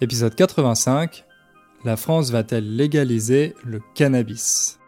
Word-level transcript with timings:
Épisode 0.00 0.36
85 0.36 1.24
La 1.84 1.96
France 1.96 2.30
va-t-elle 2.30 2.76
légaliser 2.76 3.54
le 3.64 3.80
cannabis? 3.96 4.78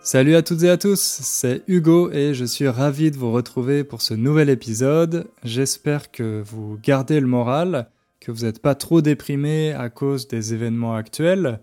Salut 0.00 0.34
à 0.34 0.42
toutes 0.42 0.62
et 0.62 0.70
à 0.70 0.78
tous, 0.78 0.98
c'est 0.98 1.62
Hugo 1.68 2.10
et 2.10 2.32
je 2.32 2.46
suis 2.46 2.66
ravi 2.66 3.10
de 3.10 3.18
vous 3.18 3.30
retrouver 3.30 3.84
pour 3.84 4.00
ce 4.00 4.14
nouvel 4.14 4.48
épisode. 4.48 5.28
J'espère 5.44 6.10
que 6.10 6.42
vous 6.42 6.78
gardez 6.82 7.20
le 7.20 7.26
moral, 7.26 7.90
que 8.20 8.32
vous 8.32 8.46
n'êtes 8.46 8.62
pas 8.62 8.74
trop 8.74 9.02
déprimé 9.02 9.74
à 9.74 9.90
cause 9.90 10.26
des 10.26 10.54
événements 10.54 10.94
actuels. 10.94 11.60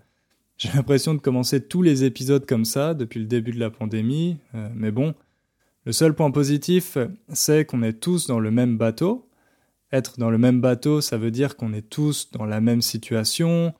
J'ai 0.58 0.70
l'impression 0.72 1.12
de 1.12 1.20
commencer 1.20 1.60
tous 1.60 1.82
les 1.82 2.04
épisodes 2.04 2.46
comme 2.46 2.64
ça 2.64 2.94
depuis 2.94 3.18
le 3.18 3.26
début 3.26 3.50
de 3.50 3.58
la 3.58 3.70
pandémie, 3.70 4.38
euh, 4.54 4.68
mais 4.76 4.92
bon, 4.92 5.16
le 5.86 5.90
seul 5.90 6.14
point 6.14 6.30
positif, 6.30 6.98
c'est 7.32 7.64
qu'on 7.64 7.82
est 7.82 7.98
tous 7.98 8.28
dans 8.28 8.38
le 8.38 8.52
même 8.52 8.78
bateau, 8.78 9.27
être 9.92 10.18
dans 10.18 10.30
le 10.30 10.38
même 10.38 10.60
bateau, 10.60 11.00
ça 11.00 11.16
veut 11.16 11.30
dire 11.30 11.56
qu'on 11.56 11.72
est 11.72 11.88
tous 11.88 12.30
dans 12.30 12.44
la 12.44 12.60
même 12.60 12.82
situation, 12.82 13.74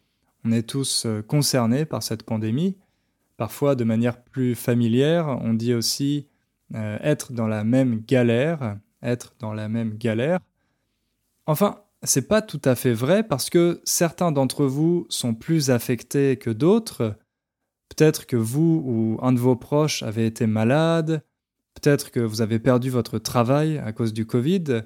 on 0.44 0.52
est 0.52 0.68
tous 0.68 1.04
euh, 1.06 1.22
concernés 1.22 1.84
par 1.84 2.02
cette 2.02 2.22
pandémie. 2.22 2.76
Parfois, 3.36 3.74
de 3.74 3.84
manière 3.84 4.22
plus 4.22 4.54
familière, 4.54 5.38
on 5.42 5.54
dit 5.54 5.74
aussi 5.74 6.26
euh, 6.74 6.98
être 7.02 7.32
dans 7.32 7.46
la 7.46 7.64
même 7.64 8.02
galère, 8.06 8.78
être 9.02 9.34
dans 9.38 9.52
la 9.52 9.68
même 9.68 9.96
galère. 9.96 10.40
Enfin, 11.46 11.82
c'est 12.02 12.28
pas 12.28 12.42
tout 12.42 12.60
à 12.64 12.74
fait 12.74 12.92
vrai 12.92 13.22
parce 13.22 13.50
que 13.50 13.80
certains 13.84 14.32
d'entre 14.32 14.66
vous 14.66 15.06
sont 15.08 15.34
plus 15.34 15.70
affectés 15.70 16.36
que 16.36 16.50
d'autres. 16.50 17.16
Peut-être 17.88 18.26
que 18.26 18.36
vous 18.36 18.82
ou 18.84 19.18
un 19.22 19.32
de 19.32 19.38
vos 19.38 19.56
proches 19.56 20.02
avez 20.02 20.26
été 20.26 20.46
malade, 20.46 21.22
peut-être 21.74 22.10
que 22.10 22.20
vous 22.20 22.42
avez 22.42 22.58
perdu 22.58 22.90
votre 22.90 23.18
travail 23.18 23.78
à 23.78 23.92
cause 23.92 24.12
du 24.12 24.26
Covid, 24.26 24.82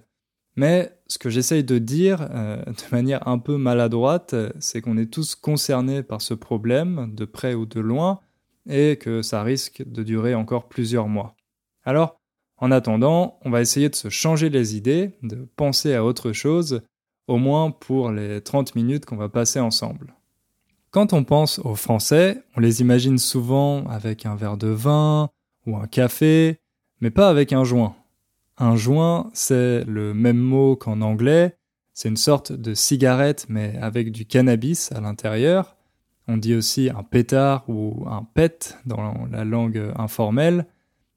mais 0.57 0.93
ce 1.07 1.19
que 1.19 1.31
j'essaye 1.31 1.65
de 1.65 1.79
dire 1.79 2.29
euh, 2.31 2.63
de 2.65 2.93
manière 2.93 3.27
un 3.27 3.39
peu 3.39 3.57
maladroite, 3.57 4.35
c'est 4.61 4.81
qu'on 4.81 4.99
est 4.99 5.13
tous 5.13 5.35
concernés 5.35 6.03
par 6.03 6.21
ce 6.23 6.35
problème, 6.35 7.11
de 7.15 7.25
près 7.25 7.55
ou 7.55 7.67
de 7.67 7.81
loin, 7.81 8.21
et 8.69 8.97
que 8.97 9.23
ça 9.23 9.43
risque 9.43 9.83
de 9.87 10.03
durer 10.03 10.35
encore 10.35 10.69
plusieurs 10.69 11.09
mois. 11.09 11.35
Alors, 11.85 12.21
en 12.59 12.71
attendant, 12.71 13.41
on 13.45 13.51
va 13.51 13.61
essayer 13.61 13.89
de 13.89 13.95
se 13.95 14.09
changer 14.09 14.49
les 14.49 14.77
idées, 14.77 15.13
de 15.23 15.49
penser 15.57 15.95
à 15.95 16.05
autre 16.05 16.33
chose, 16.33 16.83
au 17.27 17.39
moins 17.39 17.71
pour 17.71 18.11
les 18.11 18.41
30 18.41 18.75
minutes 18.75 19.05
qu'on 19.05 19.17
va 19.17 19.29
passer 19.29 19.59
ensemble. 19.59 20.15
Quand 20.91 21.13
on 21.13 21.25
pense 21.25 21.59
aux 21.61 21.75
Français, 21.75 22.43
on 22.57 22.61
les 22.61 22.81
imagine 22.81 23.19
souvent 23.19 23.85
avec 23.87 24.27
un 24.27 24.37
verre 24.37 24.59
de 24.59 24.69
vin 24.69 25.31
ou 25.67 25.77
un 25.77 25.87
café, 25.87 26.61
mais 27.01 27.11
pas 27.11 27.29
avec 27.29 27.53
un 27.53 27.65
joint. 27.65 27.97
Un 28.63 28.77
joint, 28.77 29.29
c'est 29.35 29.83
le 29.87 30.15
même 30.15 30.39
mot 30.39 30.77
qu'en 30.77 31.01
anglais, 31.01 31.57
c'est 31.95 32.09
une 32.09 32.17
sorte 32.17 32.53
de 32.53 32.75
cigarette 32.75 33.47
mais 33.49 33.77
avec 33.83 34.13
du 34.13 34.25
cannabis 34.25 34.93
à 34.93 35.01
l'intérieur. 35.01 35.75
On 36.29 36.37
dit 36.37 36.55
aussi 36.55 36.89
un 36.89 37.03
pétard 37.03 37.65
ou 37.69 38.05
un 38.09 38.23
pet 38.23 38.79
dans 38.87 39.27
la 39.33 39.45
langue 39.45 39.91
informelle. 39.97 40.69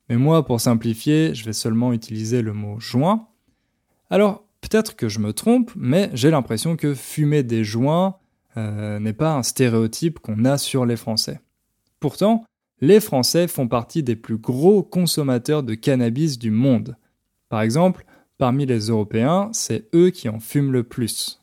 Mais 0.10 0.16
moi, 0.16 0.44
pour 0.44 0.60
simplifier, 0.60 1.36
je 1.36 1.46
vais 1.46 1.54
seulement 1.54 1.94
utiliser 1.94 2.42
le 2.42 2.52
mot 2.52 2.80
joint. 2.80 3.28
Alors, 4.10 4.44
peut-être 4.62 4.96
que 4.96 5.08
je 5.08 5.20
me 5.20 5.32
trompe, 5.32 5.72
mais 5.76 6.10
j'ai 6.14 6.32
l'impression 6.32 6.76
que 6.76 6.96
fumer 6.96 7.44
des 7.44 7.64
joints 7.64 8.16
euh, 8.58 8.98
n'est 8.98 9.14
pas 9.14 9.36
un 9.36 9.44
stéréotype 9.44 10.18
qu'on 10.18 10.46
a 10.46 10.58
sur 10.58 10.84
les 10.84 10.98
Français. 10.98 11.42
Pourtant, 12.00 12.44
les 12.82 13.00
Français 13.00 13.48
font 13.48 13.68
partie 13.68 14.02
des 14.02 14.16
plus 14.16 14.38
gros 14.38 14.82
consommateurs 14.82 15.62
de 15.62 15.76
cannabis 15.76 16.40
du 16.40 16.50
monde. 16.50 16.98
Par 17.50 17.62
exemple, 17.62 18.06
parmi 18.38 18.66
les 18.66 18.88
Européens, 18.88 19.50
c'est 19.54 19.88
eux 19.94 20.10
qui 20.10 20.30
en 20.30 20.40
fument 20.40 20.72
le 20.72 20.84
plus. 20.84 21.42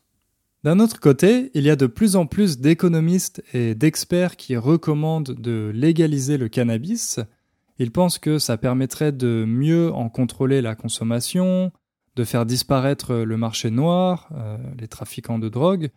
D'un 0.64 0.78
autre 0.78 1.00
côté, 1.00 1.50
il 1.54 1.64
y 1.64 1.70
a 1.70 1.76
de 1.76 1.86
plus 1.86 2.14
en 2.14 2.26
plus 2.26 2.58
d'économistes 2.58 3.42
et 3.52 3.74
d'experts 3.74 4.36
qui 4.36 4.56
recommandent 4.56 5.34
de 5.34 5.72
légaliser 5.74 6.38
le 6.38 6.48
cannabis. 6.48 7.18
Ils 7.78 7.90
pensent 7.90 8.18
que 8.18 8.38
ça 8.38 8.56
permettrait 8.56 9.10
de 9.10 9.44
mieux 9.46 9.92
en 9.92 10.08
contrôler 10.08 10.62
la 10.62 10.76
consommation, 10.76 11.72
de 12.14 12.24
faire 12.24 12.46
disparaître 12.46 13.14
le 13.14 13.36
marché 13.36 13.70
noir, 13.70 14.28
euh, 14.36 14.56
les 14.78 14.86
trafiquants 14.86 15.40
de 15.40 15.48
drogue, 15.48 15.90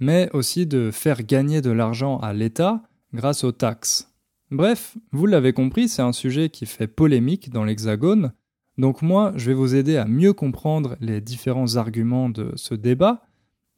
mais 0.00 0.30
aussi 0.32 0.66
de 0.66 0.90
faire 0.90 1.22
gagner 1.22 1.60
de 1.60 1.70
l'argent 1.70 2.18
à 2.18 2.32
l'État 2.32 2.82
grâce 3.12 3.44
aux 3.44 3.52
taxes. 3.52 4.12
Bref, 4.50 4.96
vous 5.12 5.26
l'avez 5.26 5.52
compris, 5.52 5.88
c'est 5.88 6.02
un 6.02 6.12
sujet 6.12 6.48
qui 6.48 6.64
fait 6.66 6.86
polémique 6.86 7.50
dans 7.50 7.64
l'Hexagone, 7.64 8.32
donc 8.78 9.02
moi 9.02 9.32
je 9.36 9.46
vais 9.50 9.54
vous 9.54 9.74
aider 9.74 9.96
à 9.96 10.04
mieux 10.04 10.32
comprendre 10.32 10.96
les 11.00 11.20
différents 11.20 11.76
arguments 11.76 12.28
de 12.28 12.52
ce 12.56 12.74
débat, 12.74 13.22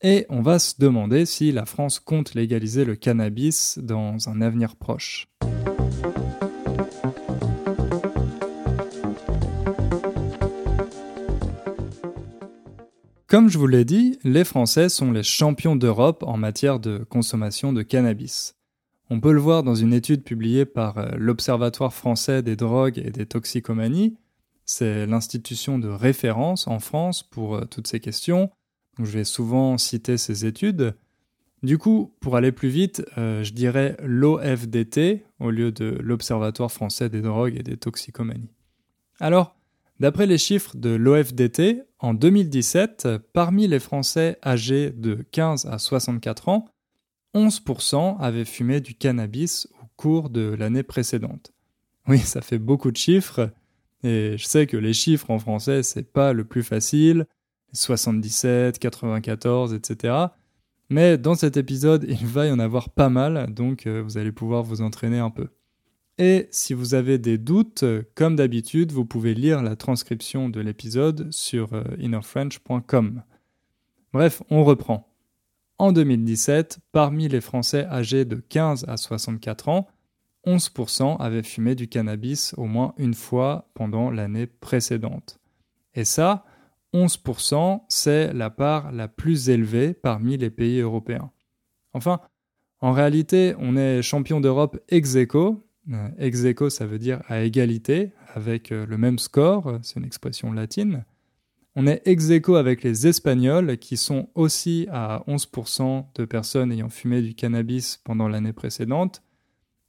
et 0.03 0.27
on 0.29 0.43
va 0.43 0.59
se 0.59 0.75
demander 0.79 1.27
si 1.27 1.51
la 1.51 1.65
France 1.65 1.99
compte 1.99 2.35
légaliser 2.35 2.85
le 2.85 2.95
cannabis 2.95 3.79
dans 3.83 4.29
un 4.29 4.41
avenir 4.41 4.77
proche. 4.77 5.27
Comme 13.29 13.51
je 13.51 13.59
vous 13.59 13.67
l'ai 13.67 13.85
dit, 13.85 14.19
les 14.25 14.43
Français 14.43 14.89
sont 14.89 15.13
les 15.13 15.23
champions 15.23 15.77
d'Europe 15.77 16.25
en 16.27 16.39
matière 16.39 16.81
de 16.81 17.05
consommation 17.11 17.75
de 17.75 17.83
cannabis. 17.83 18.55
On 19.11 19.21
peut 19.21 19.33
le 19.33 19.41
voir 19.41 19.63
dans 19.63 19.75
une 19.75 19.93
étude 19.93 20.23
publiée 20.23 20.65
par 20.65 20.97
euh, 20.97 21.11
l'Observatoire 21.17 21.93
français 21.93 22.43
des 22.43 22.57
drogues 22.57 22.99
et 22.99 23.11
des 23.11 23.27
toxicomanies. 23.27 24.17
C'est 24.71 25.07
l'institution 25.07 25.79
de 25.79 25.89
référence 25.89 26.67
en 26.67 26.79
France 26.79 27.23
pour 27.23 27.57
euh, 27.57 27.65
toutes 27.65 27.87
ces 27.87 28.01
questions 28.01 28.51
je 29.05 29.11
vais 29.11 29.25
souvent 29.25 29.79
citer 29.79 30.17
ces 30.19 30.45
études. 30.47 30.95
Du 31.63 31.79
coup, 31.79 32.15
pour 32.21 32.37
aller 32.37 32.53
plus 32.53 32.69
vite, 32.69 33.05
euh, 33.17 33.43
je 33.43 33.53
dirais 33.53 33.97
l'OFDT 34.03 35.25
au 35.41 35.51
lieu 35.51 35.73
de 35.73 35.99
l'Observatoire 36.01 36.71
français 36.71 37.09
des 37.09 37.21
drogues 37.21 37.57
et 37.57 37.63
des 37.63 37.77
toxicomanies. 37.77 38.51
Alors, 39.19 39.57
d'après 39.99 40.27
les 40.27 40.39
chiffres 40.39 40.77
de 40.77 40.91
l'OFDT, 40.91 41.83
en 41.99 42.15
2017, 42.15 43.09
parmi 43.33 43.67
les 43.67 43.81
Français 43.81 44.39
âgés 44.45 44.91
de 44.91 45.27
15 45.33 45.67
à 45.67 45.79
64 45.79 46.49
ans, 46.49 46.67
11% 47.35 48.19
avaient 48.21 48.45
fumé 48.45 48.81
du 48.81 48.95
cannabis 48.95 49.69
au 49.83 49.87
cours 49.97 50.31
de 50.31 50.55
l'année 50.57 50.85
précédente. 50.85 51.53
Oui, 52.07 52.19
ça 52.19 52.41
fait 52.41 52.59
beaucoup 52.59 52.93
de 52.93 52.97
chiffres, 52.97 53.51
et 54.03 54.37
je 54.37 54.45
sais 54.45 54.67
que 54.67 54.77
les 54.77 54.93
chiffres 54.93 55.31
en 55.31 55.39
français, 55.39 55.83
c'est 55.83 56.11
pas 56.13 56.33
le 56.33 56.45
plus 56.45 56.63
facile, 56.63 57.27
77, 57.73 58.79
94, 58.79 59.75
etc. 59.75 60.15
Mais 60.91 61.19
dans 61.19 61.35
cet 61.35 61.57
épisode, 61.57 62.05
il 62.09 62.27
va 62.27 62.47
y 62.47 62.51
en 62.51 62.59
avoir 62.59 62.91
pas 62.91 63.09
mal, 63.09 63.53
donc 63.53 63.87
euh, 63.87 64.03
vous 64.03 64.17
allez 64.17 64.33
pouvoir 64.33 64.63
vous 64.63 64.81
entraîner 64.81 65.19
un 65.19 65.31
peu. 65.31 65.49
Et 66.19 66.49
si 66.51 66.75
vous 66.75 66.95
avez 66.95 67.19
des 67.19 67.39
doutes, 67.39 67.85
comme 68.15 68.35
d'habitude, 68.35 68.91
vous 68.91 69.05
pouvez 69.05 69.35
lire 69.35 69.63
la 69.63 69.77
transcription 69.77 70.49
de 70.49 70.61
l'épisode 70.61 71.31
sur 71.31 71.73
euh, 71.75 71.85
innerfrench.com. 71.99 73.23
Bref, 74.13 74.43
on 74.51 74.65
reprend. 74.65 75.09
En 75.79 75.93
2017, 75.93 76.81
parmi 76.91 77.29
les 77.29 77.41
Français 77.41 77.87
âgés 77.87 78.25
de 78.25 78.37
15 78.37 78.87
à 78.89 78.97
64 78.97 79.69
ans, 79.69 79.87
11% 80.49 81.19
avaient 81.19 81.43
fumé 81.43 81.75
du 81.75 81.89
cannabis 81.89 82.55
au 82.57 82.65
moins 82.65 82.95
une 82.97 83.13
fois 83.13 83.71
pendant 83.75 84.11
l'année 84.11 84.47
précédente. 84.47 85.39
Et 85.95 86.05
ça, 86.05 86.47
11%, 86.95 87.83
c'est 87.89 88.33
la 88.33 88.49
part 88.49 88.91
la 88.93 89.09
plus 89.09 89.51
élevée 89.51 89.93
parmi 89.93 90.39
les 90.39 90.49
pays 90.49 90.81
européens. 90.81 91.31
Enfin, 91.93 92.21
en 92.81 92.93
réalité, 92.93 93.55
on 93.59 93.77
est 93.77 94.01
champion 94.01 94.41
d'Europe 94.41 94.79
ex 94.89 95.17
aequo. 95.17 95.67
Euh, 95.93 96.09
ex 96.19 96.45
aequo, 96.45 96.71
ça 96.71 96.87
veut 96.87 96.99
dire 96.99 97.21
à 97.29 97.43
égalité, 97.43 98.13
avec 98.35 98.73
euh, 98.73 98.87
le 98.87 98.97
même 98.97 99.19
score, 99.19 99.79
c'est 99.83 99.97
une 99.97 100.07
expression 100.07 100.53
latine. 100.53 101.05
On 101.77 101.87
est 101.87 102.01
ex 102.07 102.31
aequo 102.31 102.55
avec 102.55 102.83
les 102.83 103.07
Espagnols, 103.07 103.77
qui 103.77 103.99
sont 103.99 104.31
aussi 104.35 104.87
à 104.91 105.25
11% 105.29 106.07
de 106.15 106.25
personnes 106.25 106.73
ayant 106.73 106.89
fumé 106.89 107.21
du 107.21 107.35
cannabis 107.35 108.01
pendant 108.03 108.29
l'année 108.29 108.55
précédente. 108.55 109.23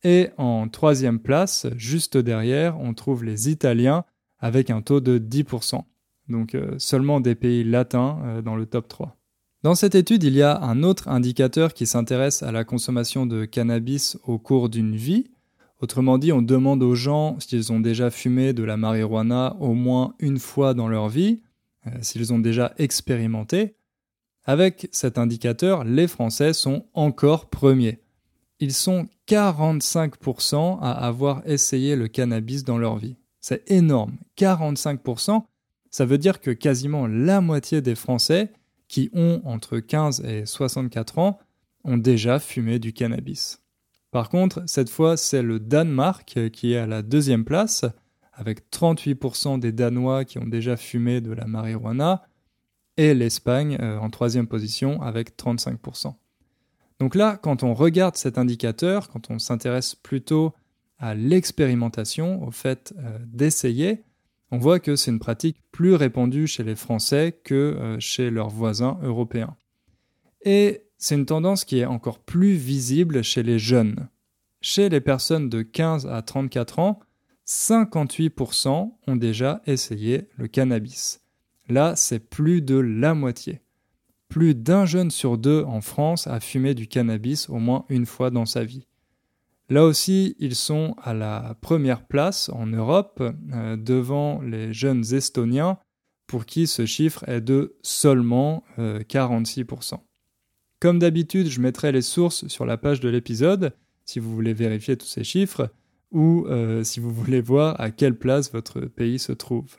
Et 0.04 0.30
en 0.38 0.70
troisième 0.70 1.20
place, 1.20 1.68
juste 1.76 2.18
derrière, 2.18 2.80
on 2.80 2.94
trouve 2.94 3.24
les 3.24 3.50
Italiens 3.50 4.06
avec 4.40 4.70
un 4.70 4.82
taux 4.82 5.02
de 5.02 5.18
10% 5.18 5.84
donc 6.30 6.56
euh, 6.56 6.76
seulement 6.78 7.20
des 7.20 7.36
pays 7.36 7.64
latins 7.64 8.20
euh, 8.24 8.42
dans 8.42 8.56
le 8.56 8.66
top 8.66 8.88
3. 8.88 9.18
Dans 9.64 9.76
cette 9.76 9.96
étude, 9.96 10.24
il 10.24 10.36
y 10.36 10.42
a 10.42 10.62
un 10.62 10.84
autre 10.84 11.10
indicateur 11.10 11.74
qui 11.74 11.86
s'intéresse 11.86 12.44
à 12.44 12.52
la 12.52 12.64
consommation 12.64 13.26
de 13.26 13.44
cannabis 13.44 14.18
au 14.24 14.40
cours 14.40 14.70
d'une 14.70 14.96
vie. 14.96 15.32
Autrement 15.82 16.18
dit, 16.18 16.32
on 16.32 16.42
demande 16.42 16.82
aux 16.82 16.96
gens 16.96 17.38
s'ils 17.40 17.74
ont 17.74 17.80
déjà 17.80 18.10
fumé 18.10 18.54
de 18.54 18.64
la 18.64 18.78
marijuana 18.78 19.58
au 19.60 19.74
moins 19.74 20.14
une 20.20 20.40
fois 20.40 20.74
dans 20.74 20.88
leur 20.88 21.10
vie, 21.10 21.42
euh, 21.88 21.92
s'ils 22.02 22.32
ont 22.32 22.40
déjà 22.40 22.74
expérimenté. 22.78 23.76
Avec 24.46 24.88
cet 24.92 25.18
indicateur, 25.18 25.84
les 25.84 26.08
Français 26.08 26.54
sont 26.54 26.86
encore 26.94 27.50
premiers. 27.50 28.00
Ils 28.60 28.74
sont 28.74 29.08
45% 29.28 30.80
à 30.82 30.92
avoir 30.92 31.42
essayé 31.46 31.96
le 31.96 32.08
cannabis 32.08 32.64
dans 32.64 32.78
leur 32.78 32.98
vie. 32.98 33.16
C'est 33.40 33.70
énorme. 33.72 34.18
45%, 34.38 35.44
ça 35.92 36.06
veut 36.06 36.18
dire 36.18 36.42
que 36.42 36.52
quasiment 36.52 37.08
la 37.08 37.42
moitié 37.42 37.82
des 37.82 37.96
Français 37.96 38.52
qui 38.88 39.10
ont 39.14 39.42
entre 39.46 39.80
15 39.80 40.22
et 40.26 40.46
64 40.46 41.20
ans 41.20 41.40
ont 41.86 41.98
déjà 41.98 42.40
fumé 42.40 42.80
du 42.80 42.92
cannabis. 42.92 43.62
Par 44.12 44.30
contre, 44.30 44.64
cette 44.66 44.90
fois, 44.90 45.18
c'est 45.18 45.44
le 45.44 45.60
Danemark 45.60 46.50
qui 46.52 46.74
est 46.74 46.78
à 46.78 46.88
la 46.88 47.02
deuxième 47.02 47.46
place, 47.46 47.86
avec 48.34 48.72
38% 48.72 49.60
des 49.60 49.72
Danois 49.72 50.26
qui 50.26 50.40
ont 50.40 50.48
déjà 50.48 50.78
fumé 50.78 51.22
de 51.22 51.32
la 51.32 51.46
marijuana, 51.46 52.26
et 52.98 53.14
l'Espagne 53.14 53.78
euh, 53.80 53.98
en 54.00 54.10
troisième 54.10 54.48
position 54.48 55.02
avec 55.02 55.38
35%. 55.38 56.16
Donc 57.00 57.16
là, 57.16 57.40
quand 57.42 57.64
on 57.64 57.74
regarde 57.74 58.18
cet 58.18 58.38
indicateur, 58.38 59.10
quand 59.10 59.32
on 59.32 59.40
s'intéresse 59.40 59.96
plutôt 59.96 60.54
à 60.98 61.16
l'expérimentation, 61.16 62.44
au 62.44 62.52
fait 62.52 62.94
euh, 62.98 63.18
d'essayer, 63.26 64.04
on 64.52 64.58
voit 64.58 64.80
que 64.80 64.96
c'est 64.96 65.12
une 65.12 65.20
pratique 65.20 65.58
plus 65.72 65.96
répandue 65.96 66.48
chez 66.48 66.64
les 66.64 66.76
Français 66.76 67.40
que 67.44 67.54
euh, 67.54 68.00
chez 68.00 68.30
leurs 68.30 68.50
voisins 68.50 69.00
européens. 69.02 69.56
Et 70.44 70.84
c'est 70.98 71.16
une 71.16 71.26
tendance 71.26 71.64
qui 71.64 71.80
est 71.80 71.86
encore 71.86 72.20
plus 72.20 72.54
visible 72.54 73.24
chez 73.24 73.44
les 73.44 73.60
jeunes. 73.60 74.10
Chez 74.62 74.90
les 74.90 75.00
personnes 75.00 75.50
de 75.50 75.62
15 75.62 76.08
à 76.08 76.22
34 76.22 76.80
ans, 76.80 77.00
58% 77.48 78.92
ont 79.08 79.16
déjà 79.16 79.62
essayé 79.66 80.28
le 80.36 80.48
cannabis. 80.48 81.22
Là, 81.70 81.96
c'est 81.96 82.20
plus 82.20 82.62
de 82.62 82.76
la 82.76 83.14
moitié. 83.14 83.62
Plus 84.30 84.54
d'un 84.54 84.86
jeune 84.86 85.10
sur 85.10 85.38
deux 85.40 85.64
en 85.64 85.82
France 85.82 86.28
a 86.28 86.40
fumé 86.40 86.76
du 86.76 86.88
cannabis 86.88 87.50
au 87.50 87.58
moins 87.58 87.86
une 87.90 88.06
fois 88.06 88.30
dans 88.30 88.46
sa 88.46 88.64
vie. 88.64 88.86
Là 89.70 89.86
aussi, 89.86 90.36
ils 90.40 90.56
sont 90.56 90.96
à 91.02 91.14
la 91.14 91.56
première 91.62 92.06
place 92.06 92.50
en 92.50 92.68
Europe, 92.68 93.22
euh, 93.54 93.76
devant 93.76 94.42
les 94.42 94.74
jeunes 94.74 95.04
Estoniens, 95.14 95.78
pour 96.28 96.46
qui 96.46 96.68
ce 96.68 96.86
chiffre 96.86 97.28
est 97.28 97.42
de 97.42 97.76
seulement 97.82 98.64
46%. 98.78 99.94
Euh, 99.94 99.98
Comme 100.80 101.00
d'habitude, 101.00 101.48
je 101.48 101.60
mettrai 101.60 101.92
les 101.92 102.04
sources 102.04 102.48
sur 102.48 102.66
la 102.66 102.78
page 102.78 103.00
de 103.00 103.10
l'épisode, 103.10 103.74
si 104.06 104.20
vous 104.20 104.34
voulez 104.34 104.54
vérifier 104.54 104.96
tous 104.96 105.08
ces 105.08 105.24
chiffres, 105.24 105.72
ou 106.12 106.46
euh, 106.48 106.84
si 106.84 107.00
vous 107.00 107.12
voulez 107.12 107.42
voir 107.42 107.80
à 107.80 107.92
quelle 107.92 108.18
place 108.18 108.52
votre 108.52 108.82
pays 108.82 109.20
se 109.20 109.32
trouve. 109.32 109.78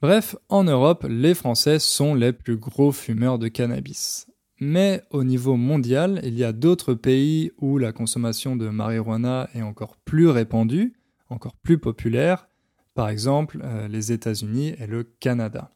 Bref, 0.00 0.36
en 0.48 0.62
Europe, 0.62 1.04
les 1.08 1.34
Français 1.34 1.80
sont 1.80 2.14
les 2.14 2.32
plus 2.32 2.56
gros 2.56 2.92
fumeurs 2.92 3.40
de 3.40 3.48
cannabis. 3.48 4.28
Mais 4.60 5.02
au 5.10 5.24
niveau 5.24 5.56
mondial, 5.56 6.20
il 6.22 6.38
y 6.38 6.44
a 6.44 6.52
d'autres 6.52 6.94
pays 6.94 7.50
où 7.58 7.78
la 7.78 7.90
consommation 7.90 8.54
de 8.54 8.68
marijuana 8.68 9.48
est 9.54 9.62
encore 9.62 9.96
plus 9.96 10.28
répandue, 10.28 10.94
encore 11.30 11.56
plus 11.56 11.78
populaire, 11.78 12.48
par 12.94 13.08
exemple 13.08 13.60
euh, 13.64 13.88
les 13.88 14.12
États-Unis 14.12 14.74
et 14.78 14.86
le 14.86 15.02
Canada. 15.02 15.74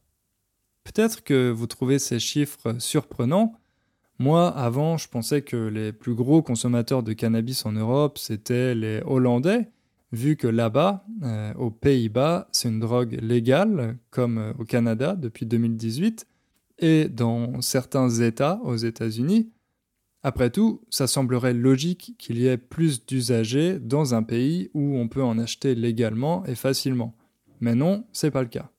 Peut-être 0.85 1.25
que 1.25 1.51
vous 1.51 1.67
trouvez 1.67 1.99
ces 1.99 2.21
chiffres 2.21 2.77
surprenants. 2.79 3.55
Moi, 4.21 4.49
avant, 4.49 4.99
je 4.99 5.09
pensais 5.09 5.43
que 5.43 5.57
les 5.57 5.93
plus 5.93 6.15
gros 6.15 6.43
consommateurs 6.43 7.03
de 7.03 7.13
cannabis 7.13 7.67
en 7.67 7.73
Europe, 7.73 8.19
c'étaient 8.19 8.77
les 8.77 9.01
Hollandais, 9.05 9.69
vu 10.13 10.37
que 10.37 10.47
là-bas, 10.47 11.05
euh, 11.23 11.55
aux 11.55 11.71
Pays-Bas, 11.71 12.49
c'est 12.53 12.69
une 12.69 12.81
drogue 12.81 13.19
légale, 13.21 13.97
comme 14.11 14.39
euh, 14.39 14.53
au 14.59 14.65
Canada 14.65 15.17
depuis 15.17 15.47
2018, 15.47 16.27
et 16.79 17.09
dans 17.09 17.61
certains 17.61 18.11
États 18.11 18.61
aux 18.63 18.77
États-Unis. 18.77 19.51
Après 20.23 20.51
tout, 20.51 20.83
ça 20.91 21.07
semblerait 21.07 21.55
logique 21.55 22.15
qu'il 22.19 22.39
y 22.39 22.47
ait 22.47 22.59
plus 22.59 23.05
d'usagers 23.07 23.79
dans 23.81 24.15
un 24.15 24.23
pays 24.23 24.71
où 24.75 24.97
on 24.97 25.09
peut 25.09 25.23
en 25.23 25.39
acheter 25.39 25.75
légalement 25.75 26.45
et 26.47 26.55
facilement. 26.55 27.17
Mais 27.61 27.75
non, 27.75 28.05
c'est 28.13 28.31
pas 28.31 28.43
le 28.43 28.49
cas. 28.49 28.71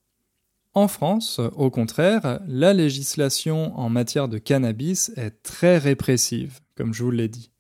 En 0.74 0.88
France, 0.88 1.40
au 1.56 1.70
contraire, 1.70 2.40
la 2.48 2.74
législation 2.74 3.78
en 3.78 3.90
matière 3.90 4.28
de 4.28 4.38
cannabis 4.38 5.12
est 5.18 5.44
très 5.44 5.78
répressive, 5.78 6.62
comme 6.76 6.94
je 6.94 7.04
vous 7.04 7.12
l'ai 7.12 7.28
dit. 7.28 7.53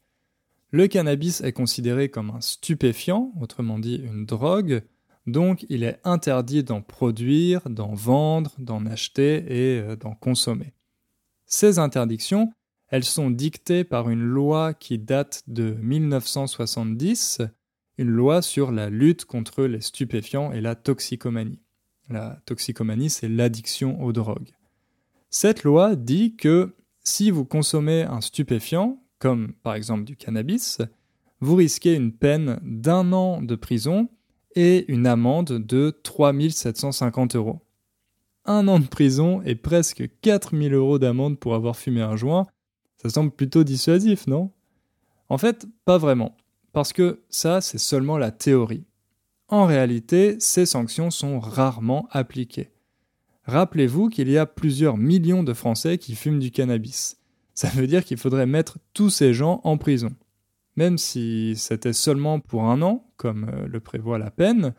Le 0.73 0.87
cannabis 0.87 1.41
est 1.41 1.53
considéré 1.53 2.09
comme 2.09 2.31
un 2.31 2.41
stupéfiant, 2.41 3.31
autrement 3.39 3.77
dit 3.77 3.97
une 3.97 4.25
drogue, 4.25 4.81
donc 5.27 5.67
il 5.69 5.83
est 5.83 5.99
interdit 6.03 6.63
d'en 6.63 6.81
produire, 6.81 7.69
d'en 7.69 7.93
vendre, 7.93 8.55
d'en 8.57 8.87
acheter 8.87 9.35
et 9.47 9.79
euh, 9.79 9.95
d'en 9.95 10.15
consommer. 10.15 10.73
Ces 11.45 11.77
interdictions, 11.77 12.51
elles 12.87 13.03
sont 13.03 13.29
dictées 13.29 13.83
par 13.83 14.09
une 14.09 14.23
loi 14.23 14.73
qui 14.73 14.97
date 14.97 15.43
de 15.45 15.75
1970, 15.79 17.43
une 17.99 18.09
loi 18.09 18.41
sur 18.41 18.71
la 18.71 18.89
lutte 18.89 19.25
contre 19.25 19.65
les 19.65 19.81
stupéfiants 19.81 20.51
et 20.53 20.59
la 20.59 20.73
toxicomanie. 20.73 21.61
La 22.09 22.41
toxicomanie, 22.47 23.11
c'est 23.11 23.29
l'addiction 23.29 24.03
aux 24.03 24.11
drogues. 24.11 24.55
Cette 25.29 25.63
loi 25.63 25.95
dit 25.95 26.35
que 26.35 26.73
si 27.03 27.29
vous 27.29 27.45
consommez 27.45 28.01
un 28.01 28.21
stupéfiant, 28.21 29.02
comme 29.23 29.53
par 29.63 29.75
exemple 29.75 30.03
du 30.03 30.17
cannabis, 30.17 30.81
vous 31.39 31.55
risquez 31.55 31.93
une 31.95 32.11
peine 32.11 32.59
d'un 32.61 33.13
an 33.13 33.41
de 33.41 33.55
prison 33.55 34.09
et 34.53 34.83
une 34.91 35.07
amende 35.07 35.65
de 35.65 35.97
3750 36.03 37.37
euros. 37.37 37.61
Un 38.43 38.67
an 38.67 38.79
de 38.79 38.85
prison 38.85 39.41
et 39.43 39.55
presque 39.55 40.09
4000 40.19 40.73
euros 40.73 40.99
d'amende 40.99 41.39
pour 41.39 41.55
avoir 41.55 41.77
fumé 41.77 42.01
un 42.01 42.17
joint, 42.17 42.47
ça 42.97 43.07
semble 43.07 43.31
plutôt 43.31 43.63
dissuasif, 43.63 44.27
non? 44.27 44.51
En 45.29 45.37
fait, 45.37 45.67
pas 45.85 45.97
vraiment, 45.97 46.35
parce 46.73 46.91
que 46.91 47.21
ça, 47.29 47.61
c'est 47.61 47.77
seulement 47.77 48.17
la 48.17 48.31
théorie. 48.31 48.83
En 49.47 49.65
réalité, 49.65 50.35
ces 50.39 50.65
sanctions 50.65 51.11
sont 51.11 51.39
rarement 51.39 52.09
appliquées. 52.11 52.71
Rappelez-vous 53.45 54.09
qu'il 54.09 54.29
y 54.29 54.37
a 54.37 54.45
plusieurs 54.45 54.97
millions 54.97 55.43
de 55.43 55.53
Français 55.53 55.97
qui 55.97 56.13
fument 56.13 56.39
du 56.39 56.51
cannabis. 56.51 57.22
Ça 57.53 57.69
veut 57.69 57.87
dire 57.87 58.03
qu'il 58.03 58.17
faudrait 58.17 58.45
mettre 58.45 58.79
tous 58.93 59.09
ces 59.09 59.33
gens 59.33 59.61
en 59.63 59.77
prison. 59.77 60.13
Même 60.75 60.97
si 60.97 61.55
c'était 61.55 61.93
seulement 61.93 62.39
pour 62.39 62.63
un 62.63 62.81
an, 62.81 63.05
comme 63.17 63.49
euh, 63.53 63.67
le 63.67 63.79
prévoit 63.79 64.17
la 64.17 64.31
peine, 64.31 64.73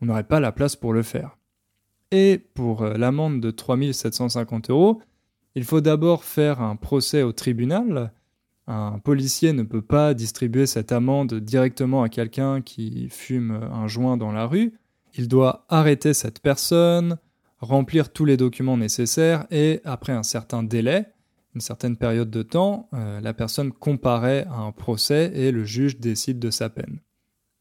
on 0.00 0.06
n'aurait 0.06 0.22
pas 0.24 0.40
la 0.40 0.52
place 0.52 0.76
pour 0.76 0.92
le 0.92 1.02
faire. 1.02 1.36
Et 2.12 2.38
pour 2.54 2.82
euh, 2.82 2.96
l'amende 2.96 3.40
de 3.40 3.50
3750 3.50 4.70
euros, 4.70 5.02
il 5.54 5.64
faut 5.64 5.80
d'abord 5.80 6.24
faire 6.24 6.60
un 6.60 6.76
procès 6.76 7.22
au 7.22 7.32
tribunal. 7.32 8.12
Un 8.68 9.00
policier 9.00 9.52
ne 9.52 9.64
peut 9.64 9.82
pas 9.82 10.14
distribuer 10.14 10.66
cette 10.66 10.92
amende 10.92 11.34
directement 11.34 12.02
à 12.02 12.08
quelqu'un 12.08 12.62
qui 12.62 13.08
fume 13.10 13.50
un 13.50 13.88
joint 13.88 14.16
dans 14.16 14.32
la 14.32 14.46
rue. 14.46 14.74
Il 15.14 15.28
doit 15.28 15.66
arrêter 15.68 16.14
cette 16.14 16.40
personne, 16.40 17.18
remplir 17.58 18.12
tous 18.12 18.24
les 18.24 18.36
documents 18.36 18.76
nécessaires 18.76 19.46
et, 19.50 19.80
après 19.84 20.12
un 20.12 20.22
certain 20.22 20.62
délai, 20.62 21.06
une 21.54 21.60
certaine 21.60 21.96
période 21.96 22.30
de 22.30 22.42
temps, 22.42 22.88
euh, 22.94 23.20
la 23.20 23.34
personne 23.34 23.72
comparaît 23.72 24.46
à 24.50 24.60
un 24.60 24.72
procès 24.72 25.32
et 25.34 25.50
le 25.50 25.64
juge 25.64 25.98
décide 25.98 26.38
de 26.38 26.50
sa 26.50 26.70
peine. 26.70 27.00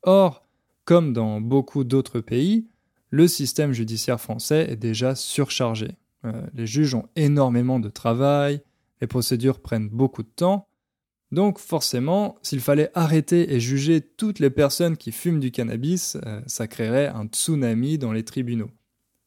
Or, 0.03 0.43
comme 0.85 1.13
dans 1.13 1.41
beaucoup 1.41 1.83
d'autres 1.83 2.21
pays, 2.21 2.67
le 3.09 3.27
système 3.27 3.73
judiciaire 3.73 4.21
français 4.21 4.67
est 4.69 4.77
déjà 4.77 5.15
surchargé. 5.15 5.91
Euh, 6.25 6.45
les 6.53 6.65
juges 6.65 6.95
ont 6.95 7.07
énormément 7.15 7.79
de 7.79 7.89
travail, 7.89 8.61
les 9.01 9.07
procédures 9.07 9.59
prennent 9.59 9.89
beaucoup 9.89 10.23
de 10.23 10.29
temps, 10.29 10.67
donc 11.31 11.59
forcément, 11.59 12.37
s'il 12.41 12.59
fallait 12.59 12.91
arrêter 12.93 13.53
et 13.53 13.59
juger 13.59 14.01
toutes 14.01 14.39
les 14.39 14.49
personnes 14.49 14.97
qui 14.97 15.11
fument 15.11 15.39
du 15.39 15.51
cannabis, 15.51 16.17
euh, 16.25 16.41
ça 16.45 16.67
créerait 16.67 17.07
un 17.07 17.25
tsunami 17.25 17.97
dans 17.97 18.11
les 18.11 18.23
tribunaux. 18.23 18.69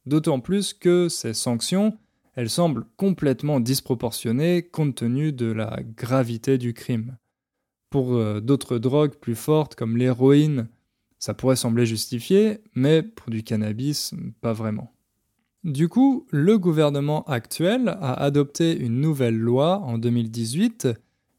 D'autant 0.05 0.41
plus 0.41 0.75
que 0.75 1.09
ces 1.09 1.33
sanctions 1.33 1.97
elle 2.37 2.51
semble 2.51 2.85
complètement 2.97 3.61
disproportionnée 3.61 4.63
compte 4.63 4.97
tenu 4.97 5.33
de 5.33 5.47
la 5.47 5.81
gravité 5.97 6.59
du 6.59 6.75
crime. 6.75 7.17
Pour 7.91 8.15
euh, 8.15 8.41
d'autres 8.41 8.79
drogues 8.79 9.15
plus 9.15 9.37
fortes 9.37 9.75
comme 9.75 9.97
l'héroïne, 9.97 10.69
ça 11.19 11.33
pourrait 11.33 11.57
sembler 11.57 11.87
justifié, 11.87 12.59
mais 12.75 13.03
pour 13.03 13.31
du 13.31 13.43
cannabis, 13.43 14.15
pas 14.41 14.53
vraiment. 14.53 14.93
Du 15.63 15.89
coup, 15.89 16.27
le 16.31 16.59
gouvernement 16.59 17.23
actuel 17.25 17.89
a 17.89 18.13
adopté 18.13 18.77
une 18.77 19.01
nouvelle 19.01 19.39
loi 19.39 19.79
en 19.79 19.97
2018, 19.97 20.89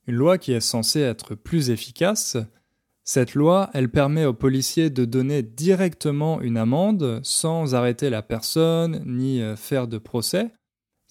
une 0.08 0.16
loi 0.16 0.40
qui 0.40 0.54
est 0.54 0.62
censée 0.62 1.02
être 1.02 1.36
plus 1.36 1.70
efficace. 1.70 2.38
Cette 3.04 3.36
loi, 3.36 3.70
elle 3.74 3.92
permet 3.92 4.26
aux 4.26 4.34
policiers 4.34 4.90
de 4.90 5.06
donner 5.06 5.44
directement 5.44 6.42
une 6.42 6.58
amende 6.58 7.20
sans 7.22 7.76
arrêter 7.76 8.10
la 8.10 8.24
personne 8.24 9.04
ni 9.06 9.42
euh, 9.42 9.56
faire 9.56 9.88
de 9.88 10.00
procès, 10.00 10.48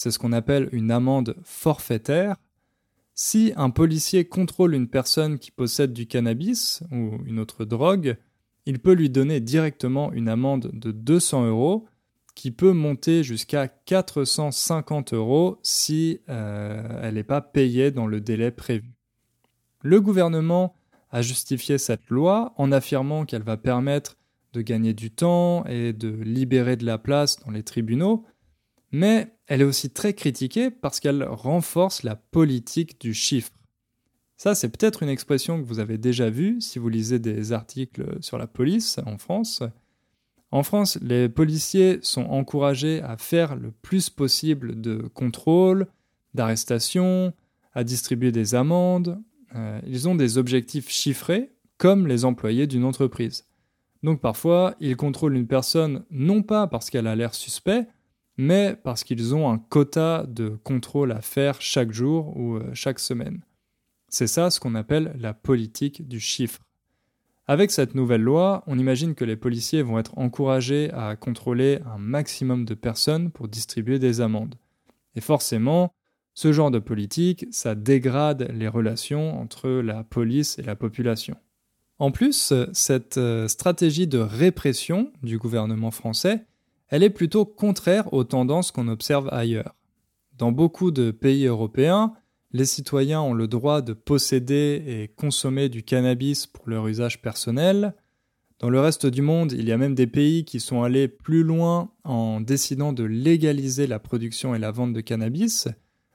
c'est 0.05 0.11
ce 0.11 0.19
qu'on 0.19 0.33
appelle 0.33 0.69
une 0.73 0.91
amende 0.91 1.35
forfaitaire. 1.45 2.37
Si 3.15 3.55
un 3.57 3.71
policier 3.71 4.27
contrôle 4.27 4.75
une 4.75 4.87
personne 4.87 5.39
qui 5.39 5.51
possède 5.51 5.95
du 5.95 6.07
cannabis 6.07 6.83
ou 6.93 7.13
une 7.25 7.39
autre 7.39 7.65
drogue, 7.65 8.19
il 8.67 8.81
peut 8.81 8.93
lui 8.93 9.09
donner 9.09 9.41
directement 9.41 10.13
une 10.13 10.29
amende 10.29 10.71
de 10.75 10.93
200 10.93 11.47
euros 11.47 11.87
qui 12.35 12.51
peut 12.51 12.75
monter 12.75 13.25
jusqu'à 13.25 13.67
450 13.67 15.15
euros 15.15 15.59
si 15.63 16.21
euh, 16.29 17.01
elle 17.03 17.15
n'est 17.15 17.25
pas 17.25 17.41
payée 17.41 17.91
dans 17.91 18.07
le 18.07 18.21
délai 18.21 18.51
prévu. 18.51 18.93
Le 19.81 20.03
gouvernement 20.03 20.75
a 21.13 21.23
justifié 21.23 21.79
cette 21.79 22.11
loi 22.11 22.53
en 22.59 22.73
affirmant 22.73 23.25
qu'elle 23.25 23.43
va 23.43 23.57
permettre 23.57 24.19
de 24.53 24.61
gagner 24.61 24.93
du 24.93 25.11
temps 25.11 25.65
et 25.65 25.95
de 25.95 26.11
libérer 26.11 26.77
de 26.77 26.85
la 26.85 26.99
place 26.99 27.41
dans 27.41 27.53
les 27.53 27.63
tribunaux, 27.63 28.27
mais 28.93 29.34
elle 29.47 29.61
est 29.61 29.65
aussi 29.65 29.91
très 29.91 30.15
critiquée 30.15 30.71
parce 30.71 31.01
qu'elle 31.01 31.25
renforce 31.25 32.03
la 32.03 32.17
politique 32.17 33.01
du 33.01 33.15
chiffre. 33.15 33.53
Ça, 34.37 34.55
c'est 34.55 34.69
peut-être 34.69 35.03
une 35.03 35.09
expression 35.09 35.61
que 35.61 35.67
vous 35.67 35.79
avez 35.79 35.99
déjà 35.99 36.31
vue 36.31 36.61
si 36.61 36.79
vous 36.79 36.89
lisez 36.89 37.19
des 37.19 37.53
articles 37.53 38.19
sur 38.21 38.39
la 38.39 38.47
police 38.47 38.99
en 39.07 39.19
France. 39.19 39.63
En 40.51 40.63
France, 40.63 40.99
les 41.03 41.29
policiers 41.29 41.99
sont 42.03 42.25
encouragés 42.25 43.03
à 43.03 43.17
faire 43.17 43.57
le 43.57 43.71
plus 43.71 44.11
possible 44.11 44.81
de 44.81 44.97
contrôles, 45.15 45.87
d'arrestations, 46.35 47.33
à 47.73 47.85
distribuer 47.85 48.33
des 48.33 48.55
amendes. 48.55 49.21
Euh, 49.55 49.81
ils 49.87 50.09
ont 50.09 50.15
des 50.15 50.39
objectifs 50.39 50.89
chiffrés, 50.89 51.51
comme 51.79 52.07
les 52.07 52.25
employés 52.25 52.67
d'une 52.67 52.85
entreprise. 52.85 53.47
Donc 54.03 54.21
parfois, 54.21 54.75
ils 54.81 54.97
contrôlent 54.97 55.37
une 55.37 55.47
personne 55.47 56.05
non 56.11 56.43
pas 56.43 56.67
parce 56.67 56.91
qu'elle 56.91 57.07
a 57.07 57.17
l'air 57.17 57.35
suspect, 57.35 57.87
mais 58.37 58.77
parce 58.83 59.05
qu'ils 59.05 59.35
ont 59.35 59.51
un 59.51 59.59
quota 59.59 60.25
de 60.29 60.59
contrôle 60.63 61.13
à 61.13 61.21
faire 61.21 61.61
chaque 61.61 61.93
jour 61.93 62.37
ou 62.37 62.57
euh, 62.57 62.71
chaque 62.75 62.99
semaine. 62.99 63.41
C'est 64.09 64.27
ça 64.27 64.51
ce 64.51 64.61
qu'on 64.61 64.75
appelle 64.75 65.15
la 65.19 65.35
politique 65.35 66.07
du 66.07 66.21
chiffre. 66.21 66.61
Avec 67.47 67.71
cette 67.71 67.95
nouvelle 67.95 68.23
loi, 68.23 68.65
on 68.67 68.79
imagine 68.79 69.15
que 69.15 69.25
les 69.25 69.37
policiers 69.37 69.83
vont 69.83 69.99
être 69.99 70.17
encouragés 70.17 70.91
à 70.93 71.15
contrôler 71.15 71.81
un 71.85 71.99
maximum 71.99 72.65
de 72.65 72.75
personnes 72.75 73.31
pour 73.31 73.49
distribuer 73.49 73.99
des 73.99 74.21
amendes. 74.21 74.55
Et 75.15 75.21
forcément, 75.21 75.93
ce 76.33 76.53
genre 76.53 76.71
de 76.71 76.79
politique, 76.79 77.47
ça 77.51 77.75
dégrade 77.75 78.51
les 78.53 78.67
relations 78.67 79.39
entre 79.41 79.69
la 79.69 80.05
police 80.05 80.59
et 80.59 80.63
la 80.63 80.75
population. 80.75 81.37
En 81.99 82.11
plus, 82.11 82.53
cette 82.73 83.19
euh, 83.19 83.47
stratégie 83.47 84.09
de 84.09 84.19
répression 84.19 85.13
du 85.23 85.39
gouvernement 85.39 85.93
français 85.93 86.45
elle 86.89 87.03
est 87.03 87.11
plutôt 87.11 87.45
contraire 87.45 88.13
aux 88.13 88.25
tendances 88.25 88.71
qu'on 88.71 88.89
observe 88.89 89.29
ailleurs. 89.33 89.75
Dans 90.37 90.53
beaucoup 90.53 90.91
de 90.91 91.11
pays 91.11 91.47
européens, 91.47 92.15
les 92.53 92.65
citoyens 92.65 93.21
ont 93.21 93.35
le 93.35 93.49
droit 93.49 93.83
de 93.83 93.93
posséder 93.93 94.83
et 94.87 95.09
consommer 95.17 95.69
du 95.69 95.83
cannabis 95.83 96.47
pour 96.47 96.69
leur 96.69 96.87
usage 96.87 97.21
personnel. 97.21 97.95
Dans 98.61 98.71
le 98.71 98.81
reste 98.81 99.07
du 99.07 99.23
monde, 99.23 99.53
il 99.53 99.69
y 99.69 99.73
a 99.73 99.77
même 99.77 99.95
des 99.95 100.07
pays 100.07 100.45
qui 100.45 100.61
sont 100.61 100.83
allés 100.83 101.09
plus 101.09 101.43
loin 101.43 101.91
en 102.05 102.41
décidant 102.41 102.93
de 102.93 103.05
légaliser 103.05 103.87
la 103.87 103.99
production 103.99 104.55
et 104.55 104.59
la 104.59 104.71
vente 104.71 104.93
de 104.93 105.01
cannabis. 105.01 105.69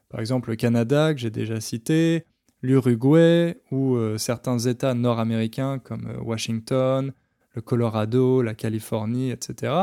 Par 0.09 0.21
exemple 0.21 0.49
le 0.49 0.55
Canada, 0.55 1.13
que 1.13 1.19
j'ai 1.19 1.29
déjà 1.29 1.59
cité, 1.59 2.25
l'Uruguay 2.61 3.61
ou 3.71 3.95
euh, 3.95 4.17
certains 4.17 4.59
États 4.59 4.93
nord-américains 4.93 5.79
comme 5.79 6.07
euh, 6.07 6.21
Washington, 6.21 7.13
le 7.53 7.61
Colorado, 7.61 8.41
la 8.41 8.53
Californie, 8.53 9.31
etc. 9.31 9.73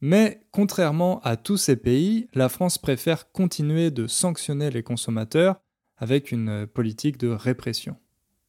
Mais 0.00 0.40
contrairement 0.50 1.20
à 1.20 1.36
tous 1.36 1.56
ces 1.56 1.76
pays, 1.76 2.28
la 2.34 2.48
France 2.48 2.78
préfère 2.78 3.30
continuer 3.32 3.90
de 3.90 4.06
sanctionner 4.06 4.70
les 4.70 4.82
consommateurs 4.82 5.56
avec 5.96 6.32
une 6.32 6.66
politique 6.66 7.18
de 7.18 7.28
répression. 7.28 7.96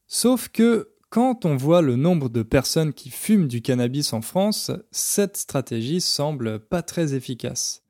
Sauf 0.07 0.49
que 0.49 0.93
quand 1.09 1.45
on 1.45 1.55
voit 1.55 1.81
le 1.81 1.95
nombre 1.95 2.27
de 2.27 2.43
personnes 2.43 2.93
qui 2.93 3.09
fument 3.09 3.47
du 3.47 3.61
cannabis 3.61 4.11
en 4.11 4.21
France, 4.21 4.71
cette 4.91 5.37
stratégie 5.37 6.01
semble 6.01 6.59
pas 6.59 6.81
très 6.81 7.13
efficace. 7.13 7.83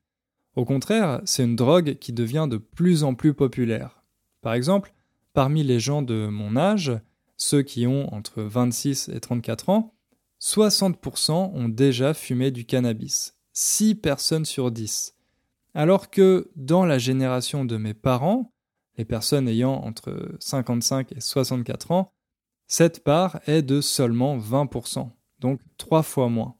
Au 0.54 0.64
contraire, 0.64 1.20
c'est 1.24 1.44
une 1.44 1.56
drogue 1.56 1.98
qui 1.98 2.12
devient 2.12 2.46
de 2.48 2.56
plus 2.56 3.02
en 3.02 3.14
plus 3.14 3.34
populaire. 3.34 4.02
Par 4.40 4.54
exemple, 4.54 4.94
parmi 5.32 5.64
les 5.64 5.80
gens 5.80 6.02
de 6.02 6.28
mon 6.28 6.56
âge, 6.56 6.92
ceux 7.36 7.62
qui 7.62 7.86
ont 7.86 8.12
entre 8.14 8.42
26 8.42 9.08
et 9.08 9.20
34 9.20 9.68
ans, 9.68 9.94
60% 10.40 11.32
ont 11.32 11.68
déjà 11.68 12.14
fumé 12.14 12.52
du 12.52 12.64
cannabis. 12.64 13.37
6 13.60 13.96
personnes 13.96 14.44
sur 14.44 14.70
10. 14.70 15.16
Alors 15.74 16.10
que 16.10 16.48
dans 16.54 16.84
la 16.84 16.98
génération 16.98 17.64
de 17.64 17.76
mes 17.76 17.92
parents, 17.92 18.52
les 18.96 19.04
personnes 19.04 19.48
ayant 19.48 19.74
entre 19.74 20.36
55 20.38 21.10
et 21.10 21.20
64 21.20 21.90
ans, 21.90 22.12
cette 22.68 23.02
part 23.02 23.40
est 23.48 23.62
de 23.62 23.80
seulement 23.80 24.38
20%, 24.38 25.10
donc 25.40 25.60
3 25.76 26.04
fois 26.04 26.28
moins. 26.28 26.54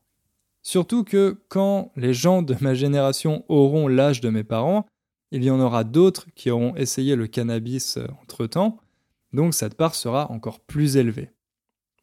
Surtout 0.62 1.05
que 1.05 1.40
quand 1.47 1.93
les 1.95 2.14
gens 2.14 2.43
de 2.43 2.57
ma 2.61 2.75
génération 2.75 3.45
auront 3.49 3.87
l'âge 3.87 4.21
de 4.21 4.31
mes 4.31 4.43
parents, 4.43 4.85
il 5.31 5.45
y 5.45 5.52
en 5.52 5.61
aura 5.61 5.85
d'autres 5.85 6.26
qui 6.35 6.50
auront 6.50 6.75
essayé 6.75 7.14
le 7.14 7.28
cannabis 7.28 7.97
euh, 7.97 8.09
entre-temps, 8.23 8.81
donc 9.33 9.55
cette 9.55 9.75
part 9.75 9.95
sera 9.95 10.33
encore 10.33 10.59
plus 10.59 10.97
élevée. 10.97 11.31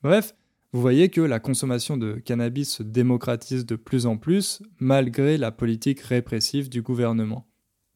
Bref, 0.03 0.35
vous 0.75 0.82
voyez 0.82 1.08
que 1.08 1.22
la 1.22 1.39
consommation 1.39 1.96
de 1.96 2.15
cannabis 2.15 2.70
se 2.70 2.84
démocratise 2.84 3.65
de 3.65 3.77
plus 3.77 4.05
en 4.05 4.17
plus 4.17 4.62
malgré 4.77 5.38
la 5.38 5.53
politique 5.53 6.01
répressive 6.01 6.67
du 6.67 6.82
gouvernement. 6.82 7.48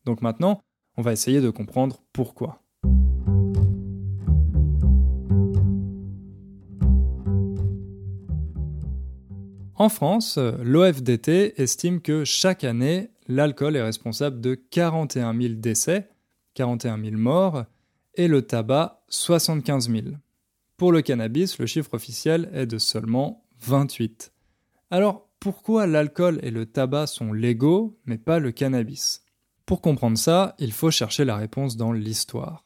Donc 0.05 0.21
maintenant, 0.21 0.61
on 0.95 1.01
va 1.01 1.11
essayer 1.11 1.41
de 1.41 1.49
comprendre 1.49 2.01
pourquoi. 2.13 2.63
En 9.75 9.89
France, 9.89 10.37
l'OFDT 10.37 11.61
estime 11.61 11.99
que 11.99 12.23
chaque 12.23 12.63
année, 12.63 13.09
l'alcool 13.27 13.75
est 13.75 13.83
responsable 13.83 14.39
de 14.39 14.55
41 14.55 15.37
000 15.37 15.53
décès, 15.55 16.07
41 16.53 16.97
000 17.03 17.17
morts, 17.17 17.65
et 18.15 18.29
le 18.29 18.41
tabac 18.41 19.03
75 19.09 19.91
000. 19.91 20.05
Pour 20.79 20.93
le 20.93 21.01
cannabis, 21.01 21.59
le 21.59 21.65
chiffre 21.65 21.93
officiel 21.93 22.49
est 22.53 22.65
de 22.65 22.77
seulement 22.77 23.43
28. 23.59 24.31
Alors, 24.91 25.27
pourquoi 25.41 25.85
l'alcool 25.87 26.39
et 26.41 26.51
le 26.51 26.65
tabac 26.67 27.07
sont 27.07 27.33
légaux, 27.33 27.99
mais 28.05 28.17
pas 28.17 28.39
le 28.39 28.53
cannabis? 28.53 29.25
Pour 29.65 29.81
comprendre 29.81 30.17
ça, 30.17 30.55
il 30.57 30.71
faut 30.71 30.89
chercher 30.89 31.25
la 31.25 31.35
réponse 31.35 31.75
dans 31.75 31.91
l'histoire. 31.91 32.63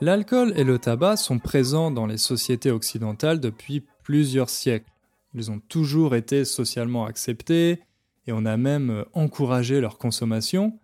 L'alcool 0.00 0.52
et 0.54 0.62
le 0.62 0.78
tabac 0.78 1.16
sont 1.16 1.40
présents 1.40 1.90
dans 1.90 2.06
les 2.06 2.16
sociétés 2.16 2.70
occidentales 2.70 3.40
depuis 3.40 3.84
plusieurs 4.04 4.50
siècles. 4.50 4.92
Ils 5.34 5.50
ont 5.50 5.58
toujours 5.58 6.14
été 6.14 6.44
socialement 6.44 7.06
acceptés 7.06 7.82
et 8.28 8.32
on 8.32 8.44
a 8.44 8.56
même 8.56 9.04
encouragé 9.14 9.80
leur 9.80 9.98
consommation, 9.98 10.78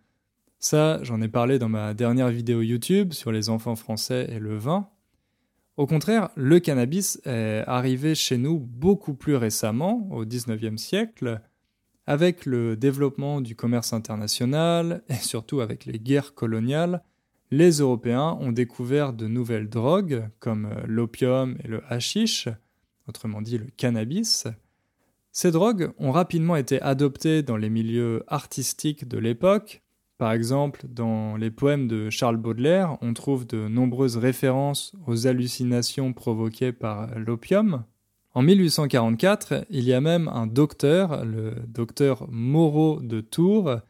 ça, 0.65 1.03
j'en 1.03 1.21
ai 1.21 1.29
parlé 1.29 1.59
dans 1.59 1.69
ma 1.69 1.93
dernière 1.93 2.29
vidéo 2.29 2.63
YouTube 2.63 3.13
sur 3.13 3.33
les 3.33 3.51
enfants 3.51 3.77
français 3.77 4.29
et 4.31 4.39
le 4.39 4.57
vin. 4.57 4.89
Au 5.77 5.87
contraire, 5.87 6.31
le 6.37 6.61
cannabis 6.61 7.21
est 7.25 7.65
arrivé 7.67 8.15
chez 8.15 8.37
nous 8.37 8.59
beaucoup 8.59 9.15
plus 9.15 9.37
récemment, 9.37 10.07
au 10.11 10.25
XIXe 10.25 10.81
siècle, 10.81 11.41
avec 12.07 12.47
le 12.47 12.77
développement 12.77 13.41
du 13.41 13.57
commerce 13.57 13.93
international 13.93 15.03
et 15.09 15.15
surtout 15.15 15.61
avec 15.61 15.85
les 15.85 15.99
guerres 15.99 16.35
coloniales. 16.35 17.03
Les 17.51 17.81
Européens 17.81 18.39
ont 18.41 18.53
découvert 18.53 19.13
de 19.13 19.27
nouvelles 19.27 19.69
drogues 19.69 20.29
comme 20.39 20.71
l'opium 20.87 21.57
et 21.65 21.69
le 21.69 21.83
hashish, 21.89 22.49
autrement 23.09 23.43
dit 23.43 23.59
le 23.59 23.67
cannabis. 23.77 24.47
Ces 25.33 25.51
drogues 25.51 25.93
ont 25.99 26.13
rapidement 26.13 26.57
été 26.57 26.81
adoptées 26.83 27.43
dans 27.43 27.57
les 27.57 27.71
milieux 27.71 28.23
artistiques 28.29 29.09
de 29.09 29.19
l'époque, 29.19 29.82
par 30.23 30.31
exemple, 30.31 30.87
dans 30.89 31.37
les 31.37 31.51
poèmes 31.51 31.89
de 31.89 32.09
Charles 32.09 32.37
Baudelaire, 32.37 32.97
on 33.01 33.13
trouve 33.13 33.45
de 33.45 33.67
nombreuses 33.67 34.19
références 34.19 34.93
aux 35.09 35.27
hallucinations 35.27 36.13
provoquées 36.13 36.71
par 36.71 37.19
l'opium. 37.19 37.83
En 38.33 38.43
1844, 38.43 39.67
il 39.69 39.83
y 39.83 39.93
a 39.93 40.01
même 40.01 40.29
un 40.29 40.47
docteur, 40.47 41.25
le 41.25 41.57
docteur 41.67 42.29
Moreau 42.31 43.01
de 43.03 43.21
Tours, 43.21 43.81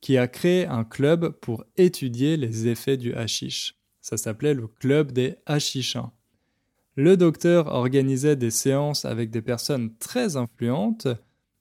qui 0.00 0.16
a 0.16 0.28
créé 0.28 0.64
un 0.64 0.84
club 0.84 1.28
pour 1.42 1.62
étudier 1.76 2.38
les 2.38 2.68
effets 2.68 2.96
du 2.96 3.12
hashish. 3.12 3.74
Ça 4.00 4.16
s'appelait 4.16 4.54
le 4.54 4.68
club 4.68 5.12
des 5.12 5.34
hashichins. 5.44 6.10
Le 6.96 7.18
docteur 7.18 7.66
organisait 7.66 8.36
des 8.36 8.50
séances 8.50 9.04
avec 9.04 9.30
des 9.30 9.42
personnes 9.42 9.94
très 9.98 10.38
influentes, 10.38 11.08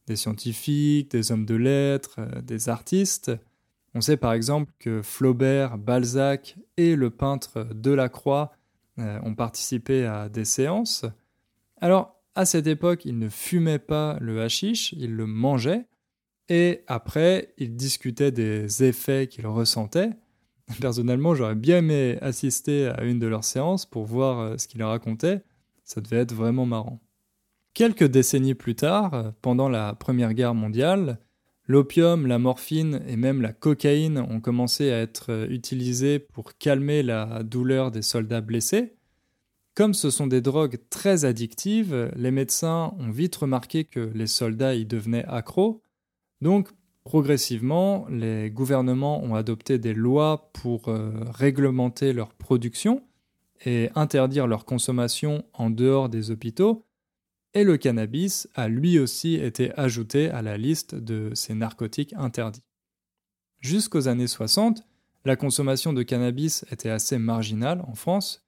des 0.08 0.16
scientifiques, 0.16 1.12
des 1.12 1.34
hommes 1.34 1.46
de 1.46 1.56
lettres, 1.56 2.22
des 2.42 2.70
artistes, 2.70 3.30
on 3.94 4.02
sait 4.02 4.18
par 4.18 4.34
exemple 4.34 4.72
que 4.80 5.02
Flaubert, 5.02 5.78
Balzac 5.78 6.58
et 6.78 6.96
le 6.96 7.10
peintre 7.10 7.68
Delacroix 7.74 8.54
euh, 9.00 9.20
ont 9.24 9.36
participé 9.36 10.06
à 10.06 10.30
des 10.30 10.46
séances. 10.46 11.06
Alors, 11.82 12.22
à 12.36 12.46
cette 12.46 12.68
époque, 12.68 13.04
ils 13.06 13.20
ne 13.20 13.30
fumaient 13.30 13.80
pas 13.80 14.18
le 14.22 14.42
hashish, 14.42 14.94
ils 14.94 15.14
le 15.14 15.26
mangeaient, 15.26 15.88
et 16.48 16.84
après, 16.88 17.54
ils 17.58 17.76
discutaient 17.76 18.32
des 18.32 18.84
effets 18.84 19.28
qu'ils 19.28 19.48
ressentaient. 19.48 20.12
Personnellement, 20.80 21.36
j'aurais 21.36 21.56
bien 21.56 21.80
aimé 21.80 22.18
assister 22.22 22.88
à 22.88 23.04
une 23.04 23.20
de 23.20 23.28
leurs 23.28 23.44
séances 23.44 23.86
pour 23.86 24.06
voir 24.06 24.40
euh, 24.40 24.58
ce 24.58 24.68
qu'ils 24.68 24.84
racontaient. 24.84 25.42
Ça 25.84 26.00
devait 26.00 26.18
être 26.18 26.34
vraiment 26.34 26.66
marrant. 26.66 27.02
Quelques 27.74 28.08
décennies 28.08 28.56
plus 28.56 28.76
tard, 28.76 29.34
pendant 29.42 29.70
la 29.70 29.94
Première 29.94 30.34
Guerre 30.34 30.54
mondiale, 30.54 31.20
L'opium, 31.68 32.28
la 32.28 32.40
morphine 32.40 33.02
et 33.08 33.16
même 33.16 33.42
la 33.42 33.54
cocaïne 33.54 34.18
ont 34.18 34.40
commencé 34.40 34.92
à 34.92 35.00
être 35.00 35.32
euh, 35.32 35.48
utilisés 35.50 36.20
pour 36.20 36.58
calmer 36.58 37.04
la 37.04 37.44
douleur 37.44 37.92
des 37.92 38.02
soldats 38.02 38.42
blessés. 38.42 38.96
Comme 39.74 39.94
ce 39.94 40.10
sont 40.10 40.28
des 40.28 40.42
drogues 40.42 40.80
très 40.90 41.24
addictives, 41.24 42.12
les 42.16 42.32
médecins 42.32 42.94
ont 43.00 43.10
vite 43.10 43.36
remarqué 43.38 43.86
que 43.86 44.12
les 44.14 44.28
soldats 44.28 44.76
y 44.76 44.86
devenaient 44.86 45.26
accros, 45.26 45.82
Donc, 46.42 46.70
progressivement, 47.04 48.06
les 48.10 48.52
gouvernements 48.52 49.24
ont 49.24 49.36
adopté 49.36 49.80
des 49.80 49.94
lois 49.94 50.52
pour 50.54 50.90
euh, 50.90 51.12
réglementer 51.30 52.12
leur 52.14 52.34
production 52.34 53.04
et 53.66 53.90
interdire 53.96 54.48
leur 54.48 54.66
consommation 54.66 55.46
en 55.54 55.70
dehors 55.70 56.10
des 56.10 56.32
hôpitaux, 56.32 56.86
et 57.54 57.64
le 57.64 57.78
cannabis 57.78 58.48
a 58.56 58.68
lui 58.68 59.00
aussi 59.00 59.36
été 59.36 59.78
ajouté 59.78 60.30
à 60.30 60.42
la 60.42 60.58
liste 60.58 60.96
de 60.96 61.32
ces 61.34 61.54
narcotiques 61.54 62.14
interdits. 62.18 62.64
Jusqu'aux 63.60 64.08
années 64.08 64.28
60, 64.28 64.84
la 65.26 65.36
consommation 65.36 65.94
de 65.94 66.04
cannabis 66.04 66.66
était 66.72 66.90
assez 66.90 67.18
marginale 67.18 67.84
en 67.88 67.94
France, 67.94 68.44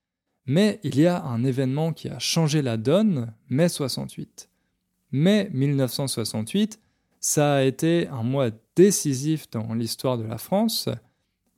mais 0.45 0.79
il 0.83 0.99
y 0.99 1.05
a 1.05 1.23
un 1.23 1.43
événement 1.43 1.93
qui 1.93 2.09
a 2.09 2.19
changé 2.19 2.61
la 2.61 2.77
donne, 2.77 3.33
mai 3.49 3.69
68. 3.69 4.49
Mai 5.11 5.49
1968, 5.53 6.79
ça 7.19 7.55
a 7.55 7.61
été 7.61 8.07
un 8.07 8.23
mois 8.23 8.49
décisif 8.75 9.49
dans 9.51 9.73
l'histoire 9.73 10.17
de 10.17 10.23
la 10.23 10.37
France. 10.37 10.89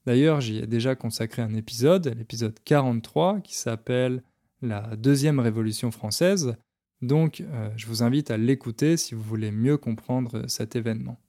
D'ailleurs, 0.06 0.42
j'y 0.42 0.58
ai 0.58 0.68
déjà 0.68 0.96
consacré 0.96 1.42
un 1.42 1.56
épisode, 1.56 2.14
l'épisode 2.18 2.60
43, 2.66 3.40
qui 3.40 3.56
s'appelle 3.56 4.22
La 4.62 4.96
deuxième 4.96 5.40
révolution 5.40 5.90
française. 5.90 6.56
Donc, 7.02 7.42
euh, 7.42 7.70
je 7.75 7.88
vous 7.88 8.04
invite 8.04 8.32
à 8.32 8.38
l'écouter 8.38 8.98
si 8.98 9.16
vous 9.16 9.22
voulez 9.22 9.52
mieux 9.52 9.78
comprendre 9.78 10.44
cet 10.48 10.75
événement. 10.75 11.20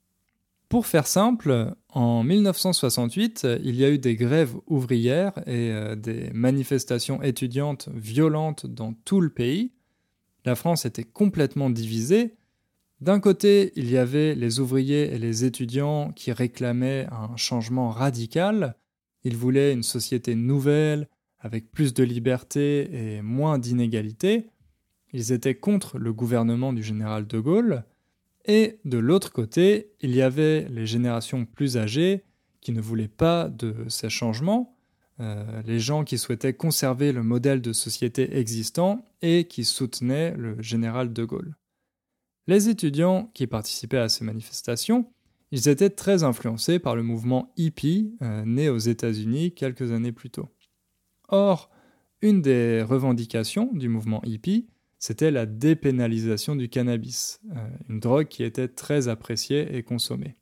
Pour 0.69 0.87
faire 0.87 1.07
simple, 1.07 1.75
en 1.91 2.25
1968, 2.25 3.47
il 3.63 3.77
y 3.77 3.85
a 3.85 3.91
eu 3.91 3.99
des 3.99 4.17
grèves 4.17 4.57
ouvrières 4.67 5.39
et 5.47 5.71
euh, 5.71 5.95
des 5.95 6.31
manifestations 6.33 7.23
étudiantes 7.23 7.89
violentes 7.95 8.67
dans 8.67 8.93
tout 8.93 9.21
le 9.21 9.31
pays. 9.31 9.73
La 10.45 10.57
France 10.57 10.85
était 10.85 11.05
complètement 11.05 11.71
divisée. 11.71 12.35
D'un 13.01 13.21
côté, 13.21 13.73
il 13.77 13.91
y 13.91 13.97
avait 13.97 14.35
les 14.35 14.59
ouvriers 14.59 15.15
et 15.15 15.19
les 15.19 15.45
étudiants 15.45 16.11
qui 16.13 16.33
réclamaient 16.33 17.07
un 17.13 17.37
changement 17.37 17.91
radical. 17.91 18.75
Ils 19.23 19.37
voulaient 19.37 19.73
une 19.73 19.83
société 19.83 20.35
nouvelle, 20.35 21.09
avec 21.39 21.71
plus 21.71 21.95
de 21.95 22.03
liberté 22.03 22.89
et 22.93 23.23
moins 23.23 23.59
d'inégalité. 23.59 24.47
Ils 25.13 25.33
étaient 25.33 25.55
contre 25.55 25.99
le 25.99 26.13
gouvernement 26.13 26.73
du 26.73 26.83
général 26.83 27.27
de 27.27 27.39
Gaulle. 27.39 27.85
Et 28.45 28.79
de 28.85 28.99
l'autre 28.99 29.33
côté, 29.33 29.91
il 30.01 30.15
y 30.15 30.23
avait 30.23 30.69
les 30.69 30.87
générations 30.87 31.45
plus 31.47 31.77
âgées 31.77 32.25
qui 32.61 32.73
ne 32.73 32.81
voulaient 32.81 33.09
pas 33.09 33.49
de 33.49 33.75
ces 33.89 34.11
changements, 34.11 34.77
euh, 35.21 35.63
les 35.65 35.81
gens 35.81 36.05
qui 36.05 36.19
souhaitaient 36.19 36.55
conserver 36.55 37.13
le 37.13 37.23
modèle 37.23 37.63
de 37.63 37.73
société 37.73 38.37
existant 38.37 39.05
et 39.23 39.45
qui 39.45 39.65
soutenaient 39.65 40.35
le 40.37 40.61
général 40.61 41.13
de 41.13 41.25
Gaulle. 41.25 41.57
Les 42.47 42.69
étudiants 42.69 43.31
qui 43.35 43.47
participaient 43.47 43.99
à 43.99 44.09
ces 44.09 44.25
manifestations, 44.25 45.11
ils 45.53 45.69
étaient 45.69 45.91
très 45.91 46.23
influencés 46.23 46.79
par 46.79 46.97
le 46.97 47.03
mouvement 47.03 47.53
hippie 47.57 48.15
euh, 48.21 48.45
né 48.45 48.69
aux 48.69 48.79
États-Unis 48.79 49.55
quelques 49.55 49.93
années 49.93 50.13
plus 50.13 50.31
tôt. 50.31 50.49
Or, 51.29 51.71
une 52.21 52.43
des 52.43 52.83
revendications 52.83 53.71
du 53.73 53.89
mouvement 53.89 54.23
hippie, 54.25 54.67
c'était 54.99 55.31
la 55.31 55.47
dépénalisation 55.47 56.57
du 56.57 56.69
cannabis, 56.69 57.41
euh, 57.55 57.69
une 57.89 58.01
drogue 58.01 58.29
qui 58.29 58.45
était 58.45 58.69
très 58.69 59.09
appréciée 59.09 59.77
et 59.77 59.83
consommée. 59.83 60.37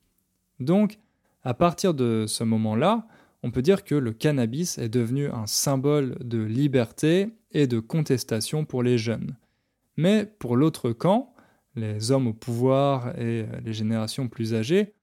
Donc, 0.60 0.98
à 1.42 1.54
partir 1.54 1.94
de 1.94 2.24
ce 2.26 2.44
moment-là, 2.44 3.06
on 3.42 3.50
peut 3.50 3.62
dire 3.62 3.84
que 3.84 3.94
le 3.94 4.12
cannabis 4.12 4.78
est 4.78 4.88
devenu 4.88 5.28
un 5.28 5.46
symbole 5.46 6.16
de 6.20 6.42
liberté 6.42 7.28
et 7.52 7.66
de 7.66 7.78
contestation 7.78 8.64
pour 8.64 8.82
les 8.82 8.96
jeunes. 8.96 9.36
Mais 9.96 10.24
pour 10.24 10.56
l'autre 10.56 10.92
camp, 10.92 11.34
les 11.76 12.10
hommes 12.10 12.28
au 12.28 12.32
pouvoir 12.32 13.08
et 13.18 13.42
euh, 13.42 13.60
les 13.64 13.72
générations 13.72 14.28
plus 14.28 14.54
âgées, 14.54 14.94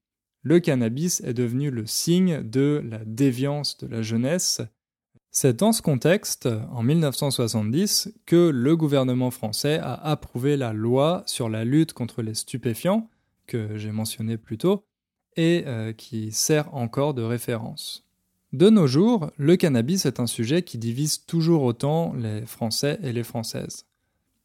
le 0.44 0.60
cannabis 0.60 1.22
est 1.22 1.36
devenu 1.36 1.70
le 1.70 1.86
signe 1.86 2.42
de 2.42 2.82
la 2.90 3.00
déviance 3.06 3.78
de 3.78 3.88
la 3.88 4.02
jeunesse 4.02 4.62
c'est 5.32 5.56
dans 5.56 5.72
ce 5.72 5.82
contexte, 5.82 6.50
en 6.72 6.84
1970, 6.84 8.14
que 8.26 8.50
le 8.50 8.76
gouvernement 8.76 9.32
français 9.32 9.80
a 9.80 9.94
approuvé 9.94 10.58
la 10.58 10.74
loi 10.74 11.24
sur 11.26 11.48
la 11.48 11.64
lutte 11.64 11.94
contre 11.94 12.22
les 12.22 12.34
stupéfiants, 12.34 13.10
que 13.48 13.78
j'ai 13.78 13.92
mentionné 13.92 14.38
plus 14.38 14.58
tôt, 14.58 14.84
et 15.38 15.64
euh, 15.68 15.94
qui 15.94 16.34
sert 16.34 16.74
encore 16.76 17.14
de 17.14 17.22
référence. 17.22 18.06
De 18.52 18.70
nos 18.70 18.88
jours, 18.88 19.32
le 19.38 19.56
cannabis 19.56 20.06
est 20.06 20.20
un 20.20 20.28
sujet 20.28 20.64
qui 20.64 20.78
divise 20.78 21.26
toujours 21.26 21.64
autant 21.64 22.14
les 22.14 22.46
Français 22.46 23.00
et 23.02 23.14
les 23.14 23.24
Françaises. 23.24 23.86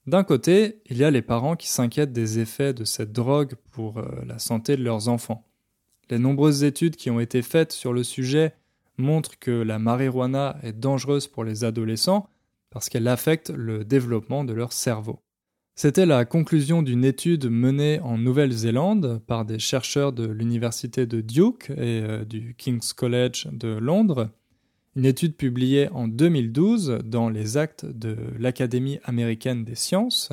D'un 0.06 0.22
côté, 0.22 0.82
il 0.86 0.98
y 0.98 1.04
a 1.04 1.10
les 1.10 1.22
parents 1.22 1.56
qui 1.56 1.68
s'inquiètent 1.68 2.12
des 2.12 2.38
effets 2.38 2.72
de 2.72 2.84
cette 2.84 3.10
drogue 3.12 3.56
pour 3.72 3.98
euh, 3.98 4.04
la 4.24 4.38
santé 4.38 4.76
de 4.76 4.84
leurs 4.84 5.08
enfants. 5.08 5.44
Les 6.10 6.20
nombreuses 6.20 6.62
études 6.62 6.94
qui 6.94 7.10
ont 7.10 7.18
été 7.18 7.42
faites 7.42 7.72
sur 7.72 7.92
le 7.92 8.04
sujet 8.04 8.54
montre 8.98 9.38
que 9.38 9.50
la 9.50 9.78
marijuana 9.78 10.58
est 10.62 10.72
dangereuse 10.72 11.26
pour 11.26 11.44
les 11.44 11.64
adolescents 11.64 12.28
parce 12.70 12.88
qu'elle 12.88 13.08
affecte 13.08 13.50
le 13.50 13.84
développement 13.84 14.44
de 14.44 14.52
leur 14.52 14.72
cerveau. 14.72 15.20
C'était 15.78 16.06
la 16.06 16.24
conclusion 16.24 16.82
d'une 16.82 17.04
étude 17.04 17.50
menée 17.50 18.00
en 18.00 18.16
Nouvelle-Zélande 18.16 19.20
par 19.26 19.44
des 19.44 19.58
chercheurs 19.58 20.12
de 20.12 20.26
l'université 20.26 21.06
de 21.06 21.20
Duke 21.20 21.70
et 21.70 22.00
euh, 22.02 22.24
du 22.24 22.54
King's 22.56 22.94
College 22.94 23.48
de 23.52 23.68
Londres, 23.68 24.30
une 24.94 25.04
étude 25.04 25.36
publiée 25.36 25.90
en 25.90 26.08
2012 26.08 27.00
dans 27.04 27.28
les 27.28 27.58
actes 27.58 27.84
de 27.84 28.16
l'Académie 28.38 28.98
américaine 29.04 29.64
des 29.64 29.74
sciences. 29.74 30.32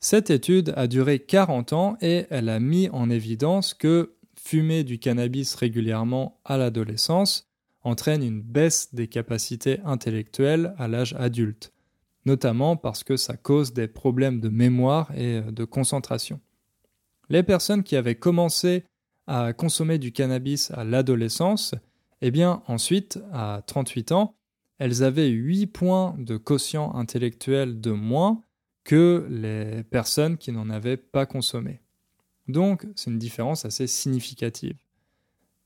Cette 0.00 0.30
étude 0.30 0.72
a 0.76 0.88
duré 0.88 1.20
40 1.20 1.72
ans 1.72 1.96
et 2.00 2.26
elle 2.30 2.48
a 2.48 2.58
mis 2.58 2.88
en 2.90 3.10
évidence 3.10 3.74
que 3.74 4.16
fumer 4.36 4.82
du 4.82 4.98
cannabis 4.98 5.54
régulièrement 5.54 6.40
à 6.44 6.56
l'adolescence 6.56 7.47
entraîne 7.88 8.22
une 8.22 8.42
baisse 8.42 8.94
des 8.94 9.08
capacités 9.08 9.80
intellectuelles 9.84 10.74
à 10.78 10.88
l'âge 10.88 11.14
adulte, 11.18 11.72
notamment 12.24 12.76
parce 12.76 13.02
que 13.02 13.16
ça 13.16 13.36
cause 13.36 13.72
des 13.72 13.88
problèmes 13.88 14.40
de 14.40 14.48
mémoire 14.48 15.10
et 15.16 15.38
euh, 15.38 15.50
de 15.50 15.64
concentration. 15.64 16.40
Les 17.30 17.42
personnes 17.42 17.82
qui 17.82 17.96
avaient 17.96 18.14
commencé 18.14 18.84
à 19.26 19.52
consommer 19.52 19.98
du 19.98 20.12
cannabis 20.12 20.70
à 20.70 20.84
l'adolescence, 20.84 21.74
eh 22.22 22.30
bien 22.30 22.62
ensuite, 22.66 23.18
à 23.32 23.62
38 23.66 24.12
ans, 24.12 24.34
elles 24.78 25.02
avaient 25.02 25.28
8 25.28 25.66
points 25.66 26.14
de 26.18 26.36
quotient 26.36 26.94
intellectuel 26.94 27.80
de 27.80 27.90
moins 27.90 28.42
que 28.84 29.26
les 29.28 29.82
personnes 29.82 30.38
qui 30.38 30.50
n'en 30.52 30.70
avaient 30.70 30.96
pas 30.96 31.26
consommé. 31.26 31.80
Donc, 32.46 32.86
c'est 32.94 33.10
une 33.10 33.18
différence 33.18 33.66
assez 33.66 33.86
significative. 33.86 34.76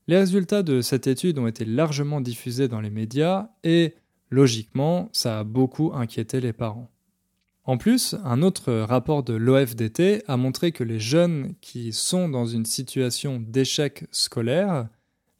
Les 0.07 0.17
résultats 0.17 0.63
de 0.63 0.81
cette 0.81 1.07
étude 1.07 1.39
ont 1.39 1.47
été 1.47 1.63
largement 1.63 2.19
diffusés 2.19 2.67
dans 2.67 2.81
les 2.81 2.89
médias 2.89 3.49
et, 3.63 3.95
logiquement, 4.29 5.09
ça 5.13 5.39
a 5.39 5.43
beaucoup 5.43 5.91
inquiété 5.93 6.41
les 6.41 6.53
parents. 6.53 6.91
En 7.65 7.77
plus, 7.77 8.15
un 8.25 8.41
autre 8.41 8.73
rapport 8.73 9.23
de 9.23 9.33
l'OFDT 9.33 10.23
a 10.27 10.35
montré 10.35 10.73
que 10.73 10.83
les 10.83 10.99
jeunes 10.99 11.55
qui 11.61 11.93
sont 11.93 12.27
dans 12.27 12.45
une 12.45 12.65
situation 12.65 13.39
d'échec 13.39 14.05
scolaire, 14.11 14.89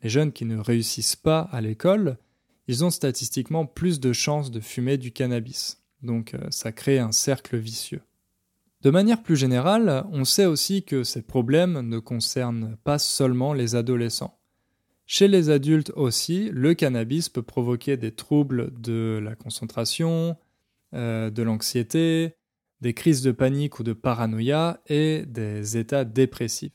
les 0.02 0.10
jeunes 0.10 0.32
qui 0.32 0.46
ne 0.46 0.58
réussissent 0.58 1.18
pas 1.18 1.42
à 1.52 1.60
l'école, 1.60 2.18
ils 2.70 2.86
ont 2.86 2.92
statistiquement 2.92 3.66
plus 3.66 4.00
de 4.00 4.14
chances 4.14 4.52
de 4.52 4.62
fumer 4.62 4.98
du 4.98 5.12
cannabis. 5.12 5.84
Donc 6.02 6.34
euh, 6.34 6.40
ça 6.50 6.72
crée 6.72 7.00
un 7.00 7.12
cercle 7.12 7.58
vicieux. 7.58 8.02
De 8.84 8.90
manière 8.90 9.22
plus 9.22 9.36
générale, 9.36 10.06
on 10.12 10.24
sait 10.24 10.46
aussi 10.46 10.84
que 10.84 11.04
ces 11.04 11.22
problèmes 11.22 11.82
ne 11.82 12.00
concernent 12.00 12.78
pas 12.86 13.00
seulement 13.00 13.54
les 13.54 13.76
adolescents. 13.76 14.38
Chez 15.06 15.28
les 15.28 15.50
adultes 15.50 15.92
aussi, 15.96 16.50
le 16.52 16.74
cannabis 16.74 17.30
peut 17.30 17.44
provoquer 17.44 17.98
des 17.98 18.14
troubles 18.14 18.72
de 18.80 19.20
la 19.22 19.36
concentration, 19.36 20.38
euh, 20.94 21.30
de 21.30 21.44
l'anxiété, 21.44 22.36
des 22.82 22.94
crises 22.94 23.22
de 23.22 23.32
panique 23.32 23.80
ou 23.80 23.84
de 23.84 23.94
paranoïa 23.94 24.82
et 24.88 25.26
des 25.26 25.78
états 25.78 26.06
dépressifs. 26.06 26.74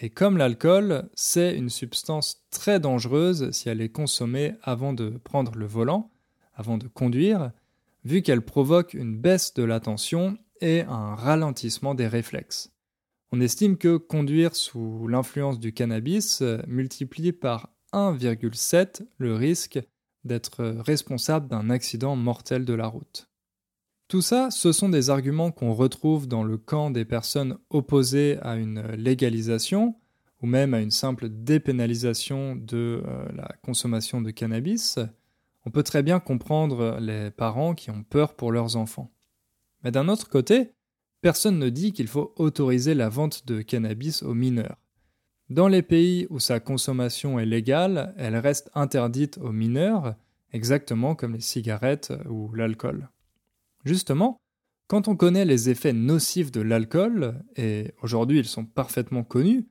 Et 0.00 0.10
comme 0.10 0.36
l'alcool, 0.36 1.08
c'est 1.14 1.56
une 1.56 1.70
substance 1.70 2.44
très 2.50 2.80
dangereuse 2.80 3.50
si 3.52 3.68
elle 3.68 3.80
est 3.80 3.90
consommée 3.90 4.54
avant 4.62 4.92
de 4.92 5.10
prendre 5.10 5.54
le 5.54 5.66
volant, 5.66 6.10
avant 6.54 6.78
de 6.78 6.88
conduire, 6.88 7.52
vu 8.04 8.22
qu'elle 8.22 8.42
provoque 8.42 8.94
une 8.94 9.16
baisse 9.16 9.54
de 9.54 9.62
l'attention 9.62 10.36
et 10.60 10.82
un 10.82 11.14
ralentissement 11.14 11.94
des 11.94 12.08
réflexes. 12.08 12.73
On 13.36 13.40
estime 13.40 13.76
que 13.76 13.96
conduire 13.96 14.54
sous 14.54 15.08
l'influence 15.08 15.58
du 15.58 15.72
cannabis 15.72 16.40
euh, 16.40 16.58
multiplie 16.68 17.32
par 17.32 17.68
1,7 17.92 19.08
le 19.18 19.34
risque 19.34 19.80
d'être 20.22 20.64
responsable 20.64 21.48
d'un 21.48 21.68
accident 21.68 22.14
mortel 22.14 22.64
de 22.64 22.74
la 22.74 22.86
route. 22.86 23.28
Tout 24.06 24.22
ça, 24.22 24.52
ce 24.52 24.70
sont 24.70 24.88
des 24.88 25.10
arguments 25.10 25.50
qu'on 25.50 25.72
retrouve 25.72 26.28
dans 26.28 26.44
le 26.44 26.58
camp 26.58 26.92
des 26.92 27.04
personnes 27.04 27.58
opposées 27.70 28.38
à 28.40 28.54
une 28.54 28.82
légalisation 28.92 29.96
ou 30.40 30.46
même 30.46 30.72
à 30.72 30.80
une 30.80 30.92
simple 30.92 31.28
dépénalisation 31.28 32.54
de 32.54 33.02
euh, 33.04 33.24
la 33.34 33.48
consommation 33.64 34.20
de 34.20 34.30
cannabis. 34.30 35.00
On 35.66 35.72
peut 35.72 35.82
très 35.82 36.04
bien 36.04 36.20
comprendre 36.20 36.98
les 37.00 37.32
parents 37.32 37.74
qui 37.74 37.90
ont 37.90 38.04
peur 38.04 38.36
pour 38.36 38.52
leurs 38.52 38.76
enfants. 38.76 39.10
Mais 39.82 39.90
d'un 39.90 40.06
autre 40.06 40.28
côté, 40.28 40.70
Personne 41.24 41.58
ne 41.58 41.70
dit 41.70 41.94
qu'il 41.94 42.08
faut 42.08 42.34
autoriser 42.36 42.92
la 42.92 43.08
vente 43.08 43.46
de 43.46 43.62
cannabis 43.62 44.22
aux 44.22 44.34
mineurs. 44.34 44.76
Dans 45.48 45.68
les 45.68 45.80
pays 45.80 46.26
où 46.28 46.38
sa 46.38 46.60
consommation 46.60 47.38
est 47.38 47.46
légale, 47.46 48.14
elle 48.18 48.36
reste 48.36 48.70
interdite 48.74 49.38
aux 49.38 49.50
mineurs, 49.50 50.16
exactement 50.52 51.14
comme 51.14 51.32
les 51.32 51.40
cigarettes 51.40 52.12
ou 52.28 52.52
l'alcool. 52.52 53.08
Justement, 53.86 54.36
quand 54.86 55.08
on 55.08 55.16
connaît 55.16 55.46
les 55.46 55.70
effets 55.70 55.94
nocifs 55.94 56.52
de 56.52 56.60
l'alcool, 56.60 57.42
et 57.56 57.92
aujourd'hui 58.02 58.40
ils 58.40 58.44
sont 58.44 58.66
parfaitement 58.66 59.24
connus, 59.24 59.66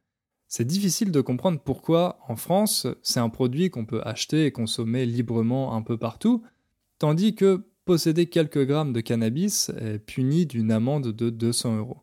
c'est 0.47 0.65
difficile 0.65 1.11
de 1.11 1.21
comprendre 1.21 1.59
pourquoi, 1.63 2.17
en 2.27 2.35
France, 2.35 2.87
c'est 3.03 3.19
un 3.19 3.29
produit 3.29 3.69
qu'on 3.69 3.85
peut 3.85 4.01
acheter 4.03 4.47
et 4.47 4.51
consommer 4.51 5.05
librement 5.05 5.75
un 5.75 5.83
peu 5.83 5.99
partout, 5.99 6.41
tandis 6.97 7.35
que 7.35 7.63
posséder 7.85 8.27
quelques 8.27 8.65
grammes 8.65 8.93
de 8.93 9.01
cannabis 9.01 9.69
est 9.79 9.99
puni 9.99 10.45
d'une 10.45 10.71
amende 10.71 11.11
de 11.11 11.29
200 11.29 11.77
euros. 11.77 12.01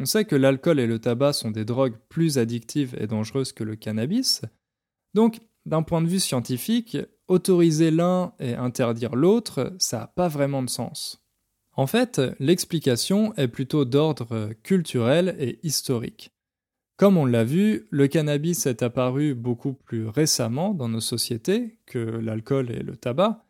On 0.00 0.04
sait 0.04 0.24
que 0.24 0.36
l'alcool 0.36 0.78
et 0.78 0.86
le 0.86 0.98
tabac 0.98 1.32
sont 1.32 1.50
des 1.50 1.64
drogues 1.64 1.96
plus 2.08 2.38
addictives 2.38 2.94
et 3.00 3.06
dangereuses 3.06 3.52
que 3.52 3.64
le 3.64 3.74
cannabis, 3.74 4.42
donc 5.14 5.40
d'un 5.66 5.82
point 5.82 6.02
de 6.02 6.08
vue 6.08 6.20
scientifique, 6.20 6.96
autoriser 7.26 7.90
l'un 7.90 8.32
et 8.38 8.54
interdire 8.54 9.14
l'autre, 9.14 9.74
ça 9.78 9.98
n'a 9.98 10.06
pas 10.06 10.28
vraiment 10.28 10.62
de 10.62 10.70
sens. 10.70 11.22
En 11.72 11.86
fait, 11.86 12.20
l'explication 12.40 13.34
est 13.36 13.48
plutôt 13.48 13.84
d'ordre 13.84 14.50
culturel 14.62 15.36
et 15.38 15.58
historique. 15.62 16.30
Comme 16.96 17.16
on 17.16 17.26
l'a 17.26 17.44
vu, 17.44 17.86
le 17.90 18.08
cannabis 18.08 18.66
est 18.66 18.82
apparu 18.82 19.34
beaucoup 19.34 19.74
plus 19.74 20.08
récemment 20.08 20.74
dans 20.74 20.88
nos 20.88 21.00
sociétés 21.00 21.78
que 21.86 21.98
l'alcool 21.98 22.72
et 22.72 22.82
le 22.82 22.96
tabac. 22.96 23.44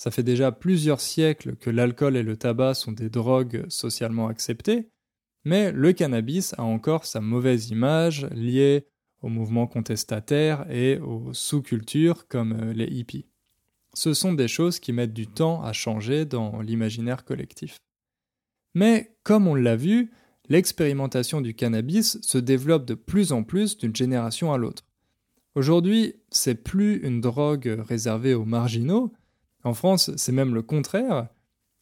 Ça 0.00 0.10
fait 0.10 0.22
déjà 0.22 0.50
plusieurs 0.50 1.02
siècles 1.02 1.56
que 1.56 1.68
l'alcool 1.68 2.16
et 2.16 2.22
le 2.22 2.38
tabac 2.38 2.72
sont 2.72 2.92
des 2.92 3.10
drogues 3.10 3.66
socialement 3.68 4.28
acceptées, 4.28 4.88
mais 5.44 5.72
le 5.72 5.92
cannabis 5.92 6.54
a 6.54 6.62
encore 6.62 7.04
sa 7.04 7.20
mauvaise 7.20 7.68
image 7.68 8.24
liée 8.30 8.86
au 9.20 9.28
mouvement 9.28 9.66
contestataire 9.66 10.64
et 10.70 10.98
aux 11.00 11.34
sous-cultures 11.34 12.28
comme 12.28 12.52
euh, 12.52 12.72
les 12.72 12.86
hippies. 12.86 13.26
Ce 13.92 14.14
sont 14.14 14.32
des 14.32 14.48
choses 14.48 14.80
qui 14.80 14.94
mettent 14.94 15.12
du 15.12 15.26
temps 15.26 15.62
à 15.62 15.74
changer 15.74 16.24
dans 16.24 16.62
l'imaginaire 16.62 17.26
collectif. 17.26 17.76
Mais 18.74 19.14
comme 19.22 19.46
on 19.46 19.54
l'a 19.54 19.76
vu, 19.76 20.12
l'expérimentation 20.48 21.42
du 21.42 21.52
cannabis 21.52 22.18
se 22.22 22.38
développe 22.38 22.86
de 22.86 22.94
plus 22.94 23.32
en 23.32 23.42
plus 23.42 23.76
d'une 23.76 23.94
génération 23.94 24.50
à 24.50 24.56
l'autre. 24.56 24.82
Aujourd'hui, 25.56 26.14
c'est 26.30 26.54
plus 26.54 27.02
une 27.02 27.20
drogue 27.20 27.76
réservée 27.86 28.32
aux 28.32 28.46
marginaux. 28.46 29.12
En 29.64 29.74
France, 29.74 30.10
c'est 30.16 30.32
même 30.32 30.54
le 30.54 30.62
contraire. 30.62 31.28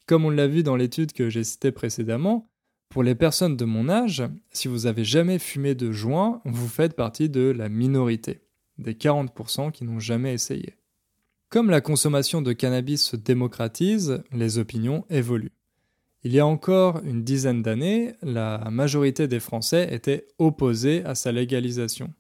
Comme 0.07 0.25
on 0.25 0.31
l'a 0.31 0.47
vu 0.47 0.63
dans 0.63 0.77
l'étude 0.77 1.13
que 1.13 1.31
j'ai 1.31 1.45
citée 1.45 1.73
précédemment, 1.73 2.49
pour 2.89 3.03
les 3.03 3.15
personnes 3.15 3.57
de 3.57 3.65
mon 3.67 3.89
âge, 3.89 4.23
si 4.51 4.67
vous 4.67 4.87
avez 4.87 5.05
jamais 5.05 5.39
fumé 5.39 5.75
de 5.75 5.93
joint, 5.93 6.41
vous 6.47 6.69
faites 6.69 6.97
partie 6.97 7.29
de 7.29 7.51
la 7.51 7.69
minorité, 7.69 8.41
des 8.79 8.95
40% 8.95 9.71
qui 9.73 9.85
n'ont 9.85 10.01
jamais 10.01 10.33
essayé. 10.33 10.77
Comme 11.51 11.71
la 11.71 11.81
consommation 11.81 12.43
de 12.43 12.53
cannabis 12.53 13.05
se 13.05 13.17
démocratise, 13.17 14.23
les 14.33 14.59
opinions 14.59 15.05
évoluent. 15.11 15.53
Il 16.25 16.33
y 16.33 16.41
a 16.41 16.47
encore 16.47 17.01
une 17.05 17.23
dizaine 17.23 17.63
d'années, 17.63 18.15
la 18.23 18.69
majorité 18.71 19.29
des 19.29 19.41
Français 19.41 19.89
étaient 19.93 20.27
opposés 20.39 21.05
à 21.05 21.15
sa 21.15 21.31
légalisation. 21.31 22.13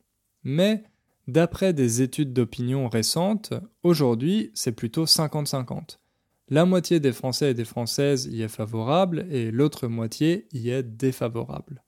Mais, 0.45 0.85
d'après 1.29 1.73
des 1.73 2.03
études 2.03 2.33
d'opinion 2.33 2.89
récentes, 2.89 3.55
aujourd'hui 3.85 4.51
c'est 4.55 4.73
plutôt 4.73 5.05
50-50. 5.05 5.99
La 6.49 6.65
moitié 6.65 6.99
des 6.99 7.13
Français 7.13 7.51
et 7.51 7.55
des 7.55 7.67
Françaises 7.67 8.27
y 8.27 8.43
est 8.43 8.49
favorable 8.49 9.27
et 9.31 9.51
l'autre 9.51 9.87
moitié 9.87 10.49
y 10.53 10.71
est 10.71 10.83
défavorable. 10.83 11.85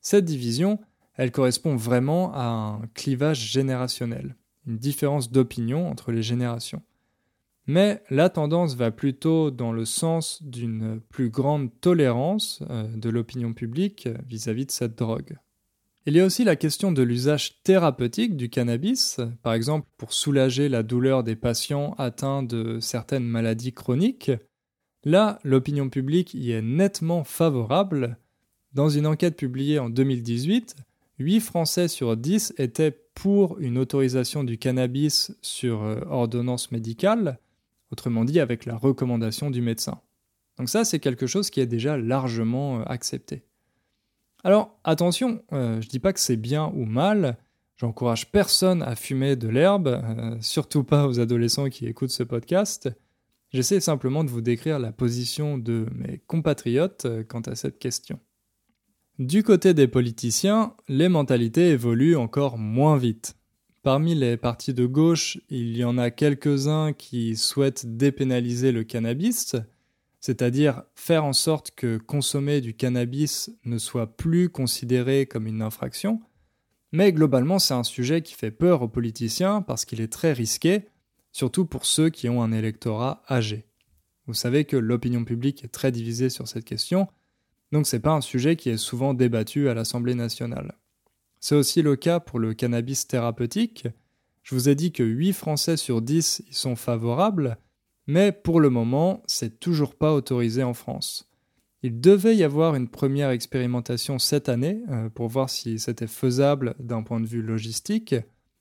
Cette 0.00 0.24
division, 0.24 0.80
elle 1.14 1.30
correspond 1.30 1.76
vraiment 1.76 2.34
à 2.34 2.42
un 2.42 2.82
clivage 2.94 3.50
générationnel, 3.50 4.34
une 4.66 4.78
différence 4.78 5.30
d'opinion 5.30 5.88
entre 5.88 6.10
les 6.10 6.22
générations. 6.22 6.82
Mais 7.68 8.02
la 8.10 8.28
tendance 8.28 8.74
va 8.74 8.90
plutôt 8.90 9.52
dans 9.52 9.72
le 9.72 9.84
sens 9.84 10.42
d'une 10.42 11.00
plus 11.10 11.30
grande 11.30 11.70
tolérance 11.80 12.60
euh, 12.70 12.88
de 12.88 13.08
l'opinion 13.08 13.52
publique 13.52 14.08
vis-à-vis 14.26 14.66
de 14.66 14.72
cette 14.72 14.98
drogue. 14.98 15.38
Il 16.04 16.16
y 16.16 16.20
a 16.20 16.24
aussi 16.24 16.42
la 16.42 16.56
question 16.56 16.90
de 16.90 17.02
l'usage 17.02 17.62
thérapeutique 17.62 18.36
du 18.36 18.48
cannabis, 18.48 19.20
par 19.44 19.52
exemple 19.52 19.86
pour 19.98 20.12
soulager 20.12 20.68
la 20.68 20.82
douleur 20.82 21.22
des 21.22 21.36
patients 21.36 21.94
atteints 21.96 22.42
de 22.42 22.80
certaines 22.80 23.24
maladies 23.24 23.72
chroniques. 23.72 24.32
Là, 25.04 25.38
l'opinion 25.44 25.88
publique 25.90 26.34
y 26.34 26.50
est 26.50 26.62
nettement 26.62 27.22
favorable. 27.22 28.18
Dans 28.72 28.88
une 28.88 29.06
enquête 29.06 29.36
publiée 29.36 29.78
en 29.78 29.90
2018, 29.90 30.74
8 31.20 31.40
Français 31.40 31.86
sur 31.86 32.16
10 32.16 32.54
étaient 32.58 32.98
pour 33.14 33.60
une 33.60 33.78
autorisation 33.78 34.42
du 34.42 34.58
cannabis 34.58 35.36
sur 35.40 35.82
euh, 35.82 36.00
ordonnance 36.08 36.72
médicale, 36.72 37.38
autrement 37.92 38.24
dit 38.24 38.40
avec 38.40 38.66
la 38.66 38.76
recommandation 38.76 39.50
du 39.50 39.62
médecin. 39.62 40.00
Donc 40.58 40.68
ça, 40.68 40.84
c'est 40.84 40.98
quelque 40.98 41.28
chose 41.28 41.50
qui 41.50 41.60
est 41.60 41.66
déjà 41.66 41.96
largement 41.96 42.80
euh, 42.80 42.84
accepté. 42.86 43.44
Alors 44.44 44.78
attention, 44.82 45.42
euh, 45.52 45.80
je 45.80 45.88
dis 45.88 46.00
pas 46.00 46.12
que 46.12 46.18
c'est 46.18 46.36
bien 46.36 46.72
ou 46.74 46.84
mal, 46.84 47.38
j'encourage 47.76 48.30
personne 48.32 48.82
à 48.82 48.96
fumer 48.96 49.36
de 49.36 49.48
l'herbe, 49.48 49.86
euh, 49.86 50.36
surtout 50.40 50.82
pas 50.82 51.06
aux 51.06 51.20
adolescents 51.20 51.68
qui 51.68 51.86
écoutent 51.86 52.10
ce 52.10 52.24
podcast. 52.24 52.90
J'essaie 53.50 53.80
simplement 53.80 54.24
de 54.24 54.30
vous 54.30 54.40
décrire 54.40 54.80
la 54.80 54.92
position 54.92 55.58
de 55.58 55.86
mes 55.94 56.18
compatriotes 56.26 57.04
euh, 57.04 57.22
quant 57.22 57.42
à 57.42 57.54
cette 57.54 57.78
question. 57.78 58.18
Du 59.20 59.44
côté 59.44 59.74
des 59.74 59.86
politiciens, 59.86 60.74
les 60.88 61.08
mentalités 61.08 61.68
évoluent 61.68 62.16
encore 62.16 62.58
moins 62.58 62.96
vite. 62.96 63.36
Parmi 63.84 64.14
les 64.14 64.36
partis 64.36 64.74
de 64.74 64.86
gauche, 64.86 65.38
il 65.50 65.76
y 65.76 65.84
en 65.84 65.98
a 65.98 66.10
quelques-uns 66.10 66.92
qui 66.92 67.36
souhaitent 67.36 67.96
dépénaliser 67.96 68.72
le 68.72 68.84
cannabis, 68.84 69.54
c'est-à-dire 70.22 70.84
faire 70.94 71.24
en 71.24 71.32
sorte 71.32 71.72
que 71.72 71.98
consommer 71.98 72.60
du 72.60 72.74
cannabis 72.74 73.50
ne 73.64 73.76
soit 73.76 74.16
plus 74.16 74.48
considéré 74.48 75.26
comme 75.26 75.48
une 75.48 75.62
infraction. 75.62 76.22
Mais 76.92 77.12
globalement, 77.12 77.58
c'est 77.58 77.74
un 77.74 77.82
sujet 77.82 78.22
qui 78.22 78.34
fait 78.34 78.52
peur 78.52 78.82
aux 78.82 78.88
politiciens 78.88 79.62
parce 79.62 79.84
qu'il 79.84 80.00
est 80.00 80.12
très 80.12 80.32
risqué, 80.32 80.86
surtout 81.32 81.66
pour 81.66 81.86
ceux 81.86 82.08
qui 82.08 82.28
ont 82.28 82.40
un 82.40 82.52
électorat 82.52 83.24
âgé. 83.28 83.66
Vous 84.28 84.34
savez 84.34 84.64
que 84.64 84.76
l'opinion 84.76 85.24
publique 85.24 85.64
est 85.64 85.72
très 85.72 85.90
divisée 85.90 86.30
sur 86.30 86.46
cette 86.46 86.64
question, 86.64 87.08
donc 87.72 87.88
c'est 87.88 87.98
pas 87.98 88.12
un 88.12 88.20
sujet 88.20 88.54
qui 88.54 88.70
est 88.70 88.76
souvent 88.76 89.14
débattu 89.14 89.68
à 89.68 89.74
l'Assemblée 89.74 90.14
nationale. 90.14 90.78
C'est 91.40 91.56
aussi 91.56 91.82
le 91.82 91.96
cas 91.96 92.20
pour 92.20 92.38
le 92.38 92.54
cannabis 92.54 93.08
thérapeutique. 93.08 93.88
Je 94.44 94.54
vous 94.54 94.68
ai 94.68 94.76
dit 94.76 94.92
que 94.92 95.02
8 95.02 95.32
Français 95.32 95.76
sur 95.76 96.00
10 96.00 96.44
y 96.48 96.54
sont 96.54 96.76
favorables, 96.76 97.58
mais 98.12 98.30
pour 98.30 98.60
le 98.60 98.68
moment, 98.68 99.22
c'est 99.26 99.58
toujours 99.58 99.94
pas 99.94 100.12
autorisé 100.12 100.62
en 100.62 100.74
France. 100.74 101.30
Il 101.82 101.98
devait 101.98 102.36
y 102.36 102.44
avoir 102.44 102.74
une 102.74 102.88
première 102.88 103.30
expérimentation 103.30 104.18
cette 104.18 104.50
année 104.50 104.82
euh, 104.90 105.08
pour 105.08 105.28
voir 105.28 105.48
si 105.48 105.78
c'était 105.78 106.06
faisable 106.06 106.74
d'un 106.78 107.02
point 107.02 107.20
de 107.20 107.26
vue 107.26 107.40
logistique, 107.40 108.14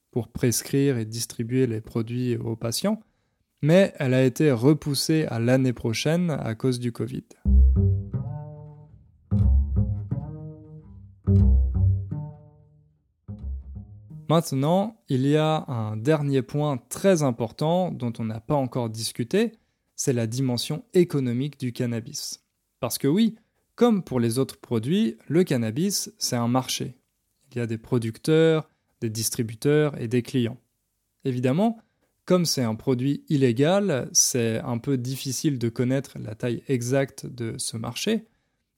pour 0.09 0.29
prescrire 0.29 0.97
et 0.97 1.03
distribuer 1.03 1.67
les 1.67 1.81
produits 1.81 2.37
aux 2.37 2.55
patients, 2.55 3.01
mais 3.61 3.93
elle 3.99 4.13
a 4.13 4.23
été 4.23 4.53
repoussée 4.53 5.25
à 5.25 5.39
l'année 5.39 5.73
prochaine 5.73 6.29
à 6.31 6.55
cause 6.55 6.79
du 6.79 6.93
Covid. 6.93 7.25
Maintenant, 14.31 14.95
il 15.09 15.27
y 15.27 15.35
a 15.35 15.65
un 15.67 15.97
dernier 15.97 16.41
point 16.41 16.77
très 16.87 17.21
important 17.21 17.91
dont 17.91 18.13
on 18.17 18.23
n'a 18.23 18.39
pas 18.39 18.55
encore 18.55 18.89
discuté, 18.89 19.51
c'est 19.97 20.13
la 20.13 20.25
dimension 20.25 20.85
économique 20.93 21.59
du 21.59 21.73
cannabis. 21.73 22.41
Parce 22.79 22.97
que 22.97 23.09
oui, 23.09 23.35
comme 23.75 24.05
pour 24.05 24.21
les 24.21 24.39
autres 24.39 24.57
produits, 24.57 25.17
le 25.27 25.43
cannabis, 25.43 26.13
c'est 26.17 26.37
un 26.37 26.47
marché. 26.47 26.95
Il 27.51 27.57
y 27.57 27.59
a 27.59 27.67
des 27.67 27.77
producteurs, 27.77 28.69
des 29.01 29.09
distributeurs 29.09 29.99
et 29.99 30.07
des 30.07 30.21
clients. 30.21 30.61
Évidemment, 31.25 31.79
comme 32.23 32.45
c'est 32.45 32.63
un 32.63 32.75
produit 32.75 33.25
illégal, 33.27 34.07
c'est 34.13 34.59
un 34.59 34.77
peu 34.77 34.95
difficile 34.95 35.59
de 35.59 35.67
connaître 35.67 36.17
la 36.17 36.35
taille 36.35 36.63
exacte 36.69 37.25
de 37.25 37.55
ce 37.57 37.75
marché, 37.75 38.27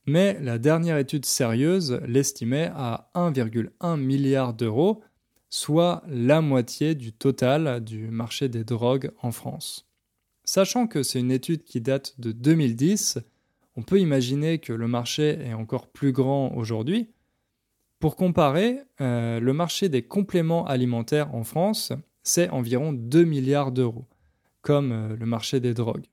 mais 0.08 0.36
la 0.42 0.58
dernière 0.58 0.98
étude 0.98 1.28
sérieuse 1.28 2.02
l'estimait 2.08 2.72
à 2.74 3.12
1,1 3.14 4.00
milliard 4.00 4.56
d'euros 4.56 5.04
soit 5.54 6.02
la 6.08 6.42
moitié 6.42 6.96
du 6.96 7.14
total 7.14 7.84
du 7.84 8.08
marché 8.08 8.50
des 8.50 8.64
drogues 8.64 9.12
en 9.22 9.32
France. 9.32 9.88
Sachant 10.44 10.88
que 10.88 11.04
c'est 11.04 11.20
une 11.20 11.30
étude 11.30 11.64
qui 11.64 11.80
date 11.80 12.20
de 12.20 12.32
2010, 12.32 13.20
on 13.76 13.84
peut 13.84 14.00
imaginer 14.00 14.58
que 14.58 14.74
le 14.74 14.88
marché 14.88 15.38
est 15.46 15.54
encore 15.54 15.90
plus 15.90 16.12
grand 16.12 16.52
aujourd'hui. 16.56 17.12
Pour 18.00 18.16
comparer, 18.16 18.80
euh, 19.00 19.40
le 19.40 19.54
marché 19.54 19.90
des 19.90 20.02
compléments 20.02 20.66
alimentaires 20.66 21.36
en 21.36 21.44
France, 21.44 21.94
c'est 22.24 22.50
environ 22.50 22.92
2 22.92 23.24
milliards 23.24 23.72
d'euros, 23.72 24.08
comme 24.64 24.92
euh, 24.92 25.16
le 25.16 25.26
marché 25.28 25.60
des 25.60 25.76
drogues. 25.76 26.08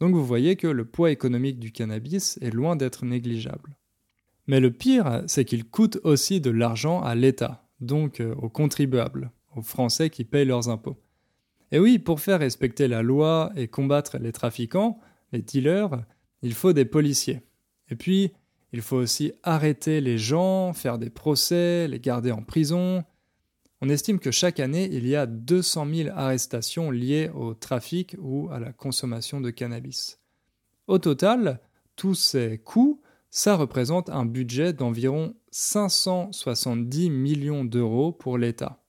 Donc 0.00 0.14
vous 0.14 0.26
voyez 0.26 0.56
que 0.56 0.66
le 0.66 0.84
poids 0.84 1.10
économique 1.10 1.58
du 1.58 1.72
cannabis 1.72 2.38
est 2.42 2.50
loin 2.50 2.76
d'être 2.76 3.06
négligeable. 3.06 3.74
Mais 4.46 4.60
le 4.60 4.70
pire, 4.70 5.22
c'est 5.28 5.46
qu'il 5.46 5.64
coûte 5.64 5.98
aussi 6.04 6.42
de 6.42 6.50
l'argent 6.50 7.00
à 7.00 7.14
l'État, 7.14 7.62
donc 7.82 8.20
euh, 8.20 8.34
aux 8.36 8.48
contribuables, 8.48 9.30
aux 9.54 9.62
Français 9.62 10.10
qui 10.10 10.24
payent 10.24 10.46
leurs 10.46 10.68
impôts. 10.68 10.96
Et 11.70 11.78
oui, 11.78 11.98
pour 11.98 12.20
faire 12.20 12.40
respecter 12.40 12.88
la 12.88 13.02
loi 13.02 13.50
et 13.56 13.68
combattre 13.68 14.18
les 14.18 14.32
trafiquants, 14.32 14.98
les 15.32 15.42
dealers, 15.42 16.04
il 16.42 16.54
faut 16.54 16.72
des 16.72 16.84
policiers. 16.84 17.40
Et 17.88 17.96
puis, 17.96 18.32
il 18.72 18.82
faut 18.82 18.96
aussi 18.96 19.32
arrêter 19.42 20.00
les 20.00 20.18
gens, 20.18 20.72
faire 20.72 20.98
des 20.98 21.10
procès, 21.10 21.88
les 21.88 22.00
garder 22.00 22.32
en 22.32 22.42
prison. 22.42 23.04
On 23.80 23.88
estime 23.88 24.18
que 24.18 24.30
chaque 24.30 24.60
année, 24.60 24.88
il 24.92 25.06
y 25.06 25.16
a 25.16 25.26
200 25.26 25.86
000 25.94 26.10
arrestations 26.14 26.90
liées 26.90 27.30
au 27.34 27.54
trafic 27.54 28.16
ou 28.18 28.48
à 28.50 28.60
la 28.60 28.72
consommation 28.72 29.40
de 29.40 29.50
cannabis. 29.50 30.20
Au 30.86 30.98
total, 30.98 31.60
tous 31.96 32.14
ces 32.14 32.58
coûts, 32.58 33.00
ça 33.30 33.56
représente 33.56 34.10
un 34.10 34.26
budget 34.26 34.72
d'environ 34.72 35.34
570 35.52 37.10
millions 37.10 37.64
d'euros 37.64 38.10
pour 38.10 38.38
l'État. 38.38 38.82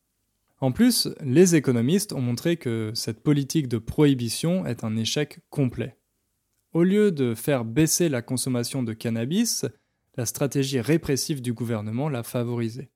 En 0.62 0.72
plus, 0.72 1.10
les 1.22 1.56
économistes 1.56 2.14
ont 2.14 2.22
montré 2.22 2.56
que 2.56 2.92
cette 2.96 3.22
politique 3.22 3.68
de 3.68 3.78
prohibition 3.78 4.66
est 4.66 4.86
un 4.86 4.96
échec 4.96 5.42
complet. 5.50 5.98
Au 6.72 6.84
lieu 6.84 7.12
de 7.12 7.36
faire 7.36 7.66
baisser 7.66 8.08
la 8.08 8.22
consommation 8.22 8.82
de 8.82 8.94
cannabis, 8.94 9.66
la 10.16 10.26
stratégie 10.26 10.80
répressive 10.80 11.42
du 11.42 11.54
gouvernement 11.54 12.08
l'a 12.08 12.24
favorisée. 12.24 12.90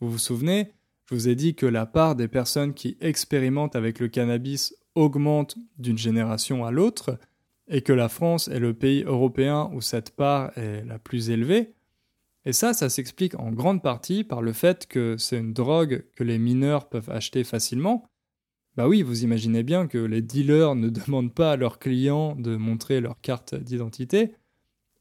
Vous 0.00 0.10
vous 0.10 0.18
souvenez, 0.18 0.72
je 1.08 1.14
vous 1.14 1.28
ai 1.28 1.36
dit 1.36 1.54
que 1.54 1.66
la 1.66 1.86
part 1.86 2.16
des 2.16 2.28
personnes 2.28 2.74
qui 2.74 2.96
expérimentent 3.00 3.76
avec 3.76 4.00
le 4.00 4.08
cannabis 4.08 4.74
augmente 4.96 5.56
d'une 5.78 5.98
génération 5.98 6.64
à 6.64 6.72
l'autre, 6.72 7.18
et 7.68 7.82
que 7.82 7.92
la 7.92 8.08
France 8.08 8.48
est 8.48 8.58
le 8.58 8.74
pays 8.74 9.04
européen 9.04 9.70
où 9.72 9.80
cette 9.80 10.10
part 10.10 10.56
est 10.58 10.84
la 10.84 10.98
plus 10.98 11.30
élevée, 11.30 11.73
et 12.44 12.52
ça, 12.52 12.74
ça 12.74 12.88
s'explique 12.88 13.38
en 13.38 13.50
grande 13.52 13.82
partie 13.82 14.24
par 14.24 14.42
le 14.42 14.52
fait 14.52 14.86
que 14.86 15.16
c'est 15.18 15.38
une 15.38 15.52
drogue 15.52 16.04
que 16.14 16.24
les 16.24 16.38
mineurs 16.38 16.88
peuvent 16.88 17.10
acheter 17.10 17.44
facilement. 17.44 18.06
Bah 18.76 18.88
oui, 18.88 19.02
vous 19.02 19.24
imaginez 19.24 19.62
bien 19.62 19.86
que 19.86 19.98
les 19.98 20.20
dealers 20.20 20.74
ne 20.74 20.88
demandent 20.90 21.32
pas 21.32 21.52
à 21.52 21.56
leurs 21.56 21.78
clients 21.78 22.36
de 22.36 22.56
montrer 22.56 23.00
leur 23.00 23.20
carte 23.20 23.54
d'identité, 23.54 24.34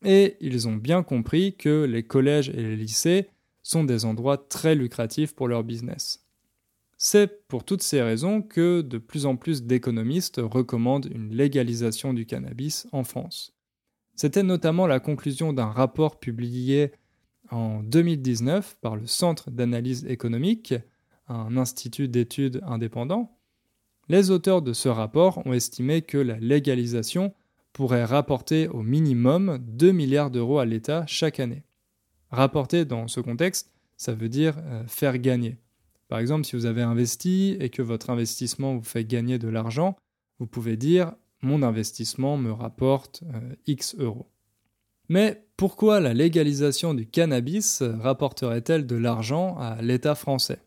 et 0.05 0.37
ils 0.41 0.67
ont 0.67 0.75
bien 0.75 1.03
compris 1.03 1.55
que 1.55 1.83
les 1.83 2.03
collèges 2.03 2.49
et 2.49 2.61
les 2.61 2.75
lycées 2.75 3.29
sont 3.61 3.83
des 3.83 4.05
endroits 4.05 4.37
très 4.37 4.75
lucratifs 4.75 5.33
pour 5.33 5.47
leur 5.47 5.63
business. 5.63 6.25
C'est 6.97 7.47
pour 7.47 7.63
toutes 7.63 7.83
ces 7.83 8.01
raisons 8.01 8.41
que 8.41 8.81
de 8.81 8.97
plus 8.97 9.25
en 9.25 9.35
plus 9.35 9.63
d'économistes 9.63 10.39
recommandent 10.41 11.09
une 11.13 11.35
légalisation 11.35 12.13
du 12.13 12.25
cannabis 12.25 12.87
en 12.91 13.03
France. 13.03 13.53
C'était 14.15 14.43
notamment 14.43 14.87
la 14.87 14.99
conclusion 14.99 15.53
d'un 15.53 15.65
rapport 15.65 16.19
publié 16.19 16.91
en 17.53 17.83
2019 17.83 18.77
par 18.81 18.95
le 18.95 19.05
Centre 19.05 19.51
d'analyse 19.51 20.05
économique, 20.05 20.73
un 21.27 21.55
institut 21.55 22.07
d'études 22.07 22.61
indépendant, 22.65 23.37
les 24.09 24.31
auteurs 24.31 24.61
de 24.61 24.73
ce 24.73 24.89
rapport 24.89 25.45
ont 25.45 25.53
estimé 25.53 26.01
que 26.01 26.17
la 26.17 26.37
légalisation 26.39 27.33
pourrait 27.71 28.05
rapporter 28.05 28.67
au 28.67 28.81
minimum 28.81 29.59
2 29.61 29.91
milliards 29.91 30.31
d'euros 30.31 30.59
à 30.59 30.65
l'État 30.65 31.05
chaque 31.07 31.39
année. 31.39 31.63
Rapporter 32.31 32.85
dans 32.85 33.07
ce 33.07 33.19
contexte, 33.19 33.71
ça 33.97 34.13
veut 34.13 34.29
dire 34.29 34.55
euh, 34.57 34.83
faire 34.87 35.17
gagner. 35.19 35.57
Par 36.07 36.19
exemple, 36.19 36.45
si 36.45 36.55
vous 36.55 36.65
avez 36.65 36.81
investi 36.81 37.55
et 37.59 37.69
que 37.69 37.81
votre 37.81 38.09
investissement 38.09 38.75
vous 38.75 38.83
fait 38.83 39.05
gagner 39.05 39.39
de 39.39 39.47
l'argent, 39.47 39.95
vous 40.39 40.47
pouvez 40.47 40.75
dire 40.75 41.13
mon 41.41 41.63
investissement 41.63 42.37
me 42.37 42.51
rapporte 42.51 43.23
euh, 43.33 43.55
X 43.67 43.95
euros. 43.97 44.32
Mais 45.09 45.45
pourquoi 45.57 45.99
la 45.99 46.13
légalisation 46.13 46.93
du 46.93 47.07
cannabis 47.07 47.81
rapporterait-elle 47.81 48.87
de 48.87 48.95
l'argent 48.95 49.57
à 49.57 49.81
l'État 49.81 50.15
français? 50.15 50.59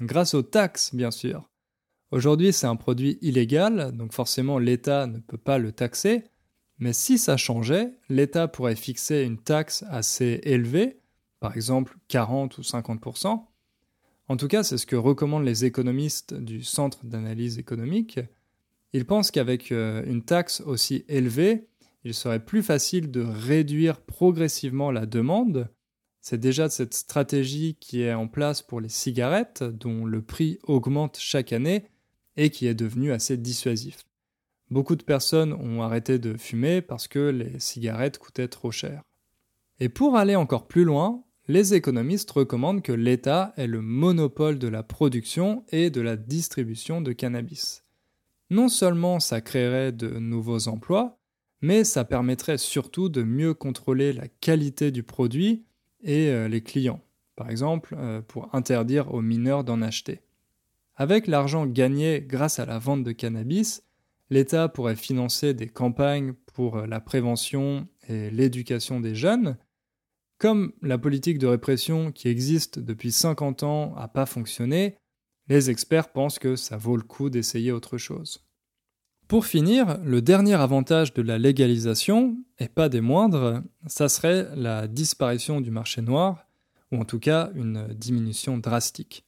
Grâce 0.00 0.34
aux 0.34 0.42
taxes, 0.42 0.94
bien 0.94 1.10
sûr. 1.10 1.48
Aujourd'hui, 2.10 2.52
c'est 2.52 2.66
un 2.66 2.76
produit 2.76 3.18
illégal, 3.22 3.92
donc 3.96 4.12
forcément 4.12 4.58
l'État 4.58 5.06
ne 5.06 5.18
peut 5.18 5.38
pas 5.38 5.58
le 5.58 5.72
taxer, 5.72 6.24
mais 6.78 6.92
si 6.92 7.18
ça 7.18 7.36
changeait, 7.36 7.92
l'État 8.08 8.48
pourrait 8.48 8.76
fixer 8.76 9.22
une 9.22 9.38
taxe 9.38 9.84
assez 9.88 10.40
élevée, 10.44 11.00
par 11.40 11.56
exemple 11.56 11.96
40 12.08 12.58
ou 12.58 12.62
50%. 12.62 13.44
En 14.28 14.36
tout 14.36 14.48
cas, 14.48 14.62
c'est 14.62 14.78
ce 14.78 14.86
que 14.86 14.96
recommandent 14.96 15.44
les 15.44 15.64
économistes 15.64 16.34
du 16.34 16.62
Centre 16.62 17.04
d'analyse 17.04 17.58
économique. 17.58 18.20
Ils 18.92 19.04
pensent 19.04 19.30
qu'avec 19.30 19.70
euh, 19.70 20.04
une 20.06 20.22
taxe 20.22 20.62
aussi 20.62 21.04
élevée, 21.08 21.66
il 22.04 22.14
serait 22.14 22.44
plus 22.44 22.62
facile 22.62 23.10
de 23.10 23.22
réduire 23.22 24.00
progressivement 24.00 24.90
la 24.90 25.06
demande. 25.06 25.68
C'est 26.20 26.38
déjà 26.38 26.68
cette 26.68 26.94
stratégie 26.94 27.76
qui 27.80 28.02
est 28.02 28.14
en 28.14 28.28
place 28.28 28.62
pour 28.62 28.80
les 28.80 28.88
cigarettes, 28.88 29.62
dont 29.62 30.04
le 30.04 30.22
prix 30.22 30.58
augmente 30.64 31.18
chaque 31.18 31.52
année 31.52 31.86
et 32.36 32.50
qui 32.50 32.66
est 32.66 32.74
devenu 32.74 33.12
assez 33.12 33.36
dissuasif. 33.36 34.04
Beaucoup 34.70 34.96
de 34.96 35.02
personnes 35.02 35.52
ont 35.52 35.82
arrêté 35.82 36.18
de 36.18 36.36
fumer 36.36 36.82
parce 36.82 37.08
que 37.08 37.18
les 37.18 37.58
cigarettes 37.58 38.18
coûtaient 38.18 38.48
trop 38.48 38.70
cher. 38.70 39.02
Et 39.80 39.88
pour 39.88 40.16
aller 40.16 40.36
encore 40.36 40.66
plus 40.66 40.84
loin, 40.84 41.24
les 41.46 41.74
économistes 41.74 42.30
recommandent 42.30 42.82
que 42.82 42.92
l'État 42.92 43.52
ait 43.56 43.66
le 43.66 43.82
monopole 43.82 44.58
de 44.58 44.68
la 44.68 44.82
production 44.82 45.64
et 45.68 45.90
de 45.90 46.00
la 46.00 46.16
distribution 46.16 47.02
de 47.02 47.12
cannabis. 47.12 47.84
Non 48.50 48.68
seulement 48.68 49.20
ça 49.20 49.40
créerait 49.40 49.92
de 49.92 50.08
nouveaux 50.08 50.68
emplois, 50.68 51.18
mais 51.64 51.82
ça 51.82 52.04
permettrait 52.04 52.58
surtout 52.58 53.08
de 53.08 53.22
mieux 53.22 53.54
contrôler 53.54 54.12
la 54.12 54.28
qualité 54.28 54.90
du 54.90 55.02
produit 55.02 55.64
et 56.02 56.28
euh, 56.28 56.46
les 56.46 56.62
clients, 56.62 57.00
par 57.36 57.48
exemple 57.48 57.96
euh, 57.98 58.20
pour 58.20 58.54
interdire 58.54 59.14
aux 59.14 59.22
mineurs 59.22 59.64
d'en 59.64 59.80
acheter. 59.80 60.20
Avec 60.94 61.26
l'argent 61.26 61.64
gagné 61.64 62.20
grâce 62.20 62.58
à 62.58 62.66
la 62.66 62.78
vente 62.78 63.02
de 63.02 63.12
cannabis, 63.12 63.82
l'État 64.28 64.68
pourrait 64.68 64.94
financer 64.94 65.54
des 65.54 65.66
campagnes 65.66 66.34
pour 66.52 66.76
euh, 66.76 66.86
la 66.86 67.00
prévention 67.00 67.88
et 68.10 68.28
l'éducation 68.28 69.00
des 69.00 69.14
jeunes. 69.14 69.56
Comme 70.36 70.74
la 70.82 70.98
politique 70.98 71.38
de 71.38 71.46
répression 71.46 72.12
qui 72.12 72.28
existe 72.28 72.78
depuis 72.78 73.10
50 73.10 73.62
ans 73.62 73.94
n'a 73.98 74.08
pas 74.08 74.26
fonctionné, 74.26 74.98
les 75.48 75.70
experts 75.70 76.12
pensent 76.12 76.38
que 76.38 76.56
ça 76.56 76.76
vaut 76.76 76.98
le 76.98 77.04
coup 77.04 77.30
d'essayer 77.30 77.72
autre 77.72 77.96
chose. 77.96 78.44
Pour 79.28 79.46
finir, 79.46 79.98
le 80.04 80.20
dernier 80.20 80.54
avantage 80.54 81.14
de 81.14 81.22
la 81.22 81.38
légalisation, 81.38 82.36
et 82.58 82.68
pas 82.68 82.90
des 82.90 83.00
moindres, 83.00 83.62
ça 83.86 84.08
serait 84.08 84.48
la 84.54 84.86
disparition 84.86 85.62
du 85.62 85.70
marché 85.70 86.02
noir, 86.02 86.46
ou 86.92 86.98
en 86.98 87.04
tout 87.04 87.18
cas 87.18 87.50
une 87.54 87.88
diminution 87.94 88.58
drastique. 88.58 89.24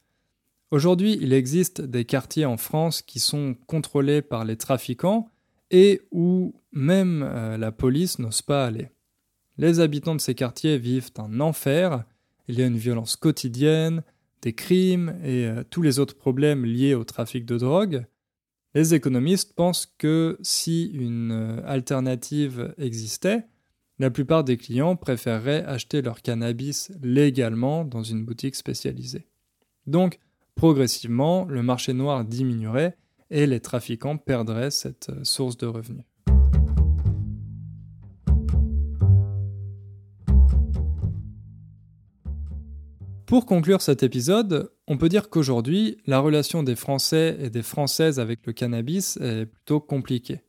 Aujourd'hui, 0.69 1.17
il 1.19 1.33
existe 1.33 1.81
des 1.81 2.05
quartiers 2.05 2.45
en 2.45 2.57
France 2.57 3.01
qui 3.01 3.19
sont 3.19 3.55
contrôlés 3.65 4.21
par 4.21 4.45
les 4.45 4.57
trafiquants 4.57 5.29
et 5.71 6.01
où 6.11 6.53
même 6.71 7.23
euh, 7.23 7.57
la 7.57 7.71
police 7.71 8.19
n'ose 8.19 8.41
pas 8.41 8.65
aller. 8.65 8.89
Les 9.57 9.79
habitants 9.79 10.15
de 10.15 10.21
ces 10.21 10.35
quartiers 10.35 10.77
vivent 10.77 11.11
un 11.17 11.39
enfer, 11.39 12.03
il 12.47 12.59
y 12.59 12.63
a 12.63 12.67
une 12.67 12.77
violence 12.77 13.15
quotidienne, 13.15 14.03
des 14.41 14.53
crimes 14.53 15.17
et 15.23 15.45
euh, 15.45 15.63
tous 15.69 15.81
les 15.81 15.99
autres 15.99 16.15
problèmes 16.15 16.65
liés 16.65 16.93
au 16.93 17.03
trafic 17.03 17.45
de 17.45 17.57
drogue, 17.57 18.05
les 18.77 18.93
économistes 18.93 19.53
pensent 19.55 19.87
que 19.97 20.37
si 20.43 20.91
une 20.93 21.31
euh, 21.31 21.61
alternative 21.65 22.75
existait, 22.77 23.47
la 23.97 24.11
plupart 24.11 24.43
des 24.43 24.55
clients 24.55 24.95
préféreraient 24.95 25.65
acheter 25.65 26.03
leur 26.03 26.21
cannabis 26.21 26.91
légalement 27.01 27.85
dans 27.85 28.03
une 28.03 28.23
boutique 28.23 28.55
spécialisée. 28.55 29.25
Donc, 29.87 30.19
progressivement, 30.53 31.45
le 31.45 31.63
marché 31.63 31.93
noir 31.93 32.23
diminuerait 32.23 32.95
et 33.31 33.47
les 33.47 33.61
trafiquants 33.61 34.17
perdraient 34.17 34.69
cette 34.69 35.09
euh, 35.09 35.23
source 35.23 35.57
de 35.57 35.65
revenus. 35.65 36.05
Pour 43.27 43.45
conclure 43.45 43.81
cet 43.81 44.03
épisode, 44.03 44.71
on 44.87 44.97
peut 44.97 45.09
dire 45.09 45.29
qu'aujourd'hui, 45.29 45.97
la 46.05 46.19
relation 46.19 46.63
des 46.63 46.77
Français 46.77 47.37
et 47.41 47.49
des 47.49 47.61
Françaises 47.61 48.21
avec 48.21 48.45
le 48.45 48.53
cannabis 48.53 49.17
est 49.17 49.47
plutôt 49.47 49.81
compliquée. 49.81 50.43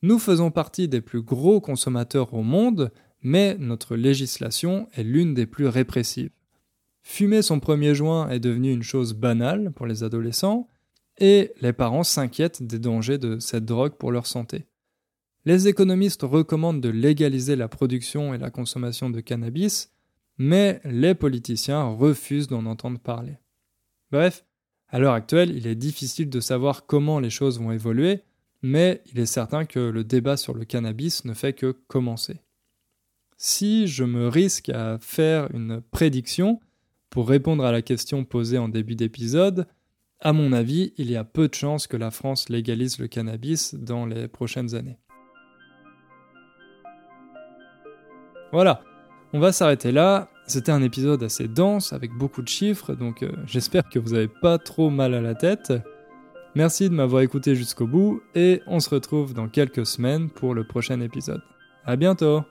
Nous 0.00 0.18
faisons 0.18 0.50
partie 0.50 0.88
des 0.88 1.02
plus 1.02 1.20
gros 1.20 1.60
consommateurs 1.60 2.32
au 2.32 2.42
monde, 2.42 2.90
mais 3.20 3.54
notre 3.58 3.96
législation 3.96 4.88
est 4.94 5.02
l'une 5.02 5.34
des 5.34 5.44
plus 5.44 5.66
répressives. 5.66 6.30
Fumer 7.02 7.42
son 7.42 7.60
premier 7.60 7.94
joint 7.94 8.30
est 8.30 8.40
devenu 8.40 8.72
une 8.72 8.82
chose 8.82 9.12
banale 9.12 9.70
pour 9.70 9.86
les 9.86 10.02
adolescents, 10.02 10.68
et 11.18 11.52
les 11.60 11.74
parents 11.74 12.02
s'inquiètent 12.02 12.62
des 12.62 12.78
dangers 12.78 13.18
de 13.18 13.38
cette 13.40 13.66
drogue 13.66 13.96
pour 13.98 14.10
leur 14.10 14.26
santé. 14.26 14.64
Les 15.44 15.68
économistes 15.68 16.22
recommandent 16.22 16.80
de 16.80 16.88
légaliser 16.88 17.56
la 17.56 17.68
production 17.68 18.32
et 18.32 18.38
la 18.38 18.48
consommation 18.48 19.10
de 19.10 19.20
cannabis, 19.20 19.92
mais 20.40 20.80
les 20.84 21.14
politiciens 21.14 21.84
refusent 21.84 22.48
d'en 22.48 22.64
entendre 22.64 22.98
parler. 22.98 23.36
Bref, 24.10 24.46
à 24.88 24.98
l'heure 24.98 25.12
actuelle, 25.12 25.54
il 25.54 25.66
est 25.66 25.74
difficile 25.74 26.30
de 26.30 26.40
savoir 26.40 26.86
comment 26.86 27.20
les 27.20 27.28
choses 27.28 27.60
vont 27.60 27.72
évoluer, 27.72 28.22
mais 28.62 29.02
il 29.12 29.20
est 29.20 29.26
certain 29.26 29.66
que 29.66 29.78
le 29.78 30.02
débat 30.02 30.38
sur 30.38 30.54
le 30.54 30.64
cannabis 30.64 31.26
ne 31.26 31.34
fait 31.34 31.52
que 31.52 31.72
commencer. 31.88 32.40
Si 33.36 33.86
je 33.86 34.02
me 34.02 34.28
risque 34.28 34.70
à 34.70 34.96
faire 34.98 35.54
une 35.54 35.82
prédiction, 35.82 36.58
pour 37.10 37.28
répondre 37.28 37.62
à 37.62 37.70
la 37.70 37.82
question 37.82 38.24
posée 38.24 38.56
en 38.56 38.70
début 38.70 38.96
d'épisode, 38.96 39.66
à 40.20 40.32
mon 40.32 40.54
avis, 40.54 40.94
il 40.96 41.10
y 41.10 41.16
a 41.16 41.24
peu 41.24 41.48
de 41.48 41.54
chances 41.54 41.86
que 41.86 41.98
la 41.98 42.10
France 42.10 42.48
légalise 42.48 42.98
le 42.98 43.08
cannabis 43.08 43.74
dans 43.74 44.06
les 44.06 44.26
prochaines 44.26 44.74
années. 44.74 44.98
Voilà, 48.52 48.82
on 49.32 49.40
va 49.40 49.52
s'arrêter 49.52 49.92
là. 49.92 50.28
C'était 50.46 50.72
un 50.72 50.82
épisode 50.82 51.22
assez 51.22 51.46
dense 51.46 51.92
avec 51.92 52.12
beaucoup 52.12 52.42
de 52.42 52.48
chiffres, 52.48 52.94
donc 52.94 53.22
euh, 53.22 53.30
j'espère 53.46 53.88
que 53.88 53.98
vous 53.98 54.14
n'avez 54.14 54.28
pas 54.28 54.58
trop 54.58 54.90
mal 54.90 55.14
à 55.14 55.20
la 55.20 55.34
tête. 55.34 55.72
Merci 56.56 56.90
de 56.90 56.94
m'avoir 56.94 57.22
écouté 57.22 57.54
jusqu'au 57.54 57.86
bout 57.86 58.22
et 58.34 58.60
on 58.66 58.80
se 58.80 58.90
retrouve 58.90 59.34
dans 59.34 59.48
quelques 59.48 59.86
semaines 59.86 60.28
pour 60.30 60.54
le 60.54 60.64
prochain 60.64 61.00
épisode. 61.00 61.42
À 61.84 61.94
bientôt! 61.94 62.42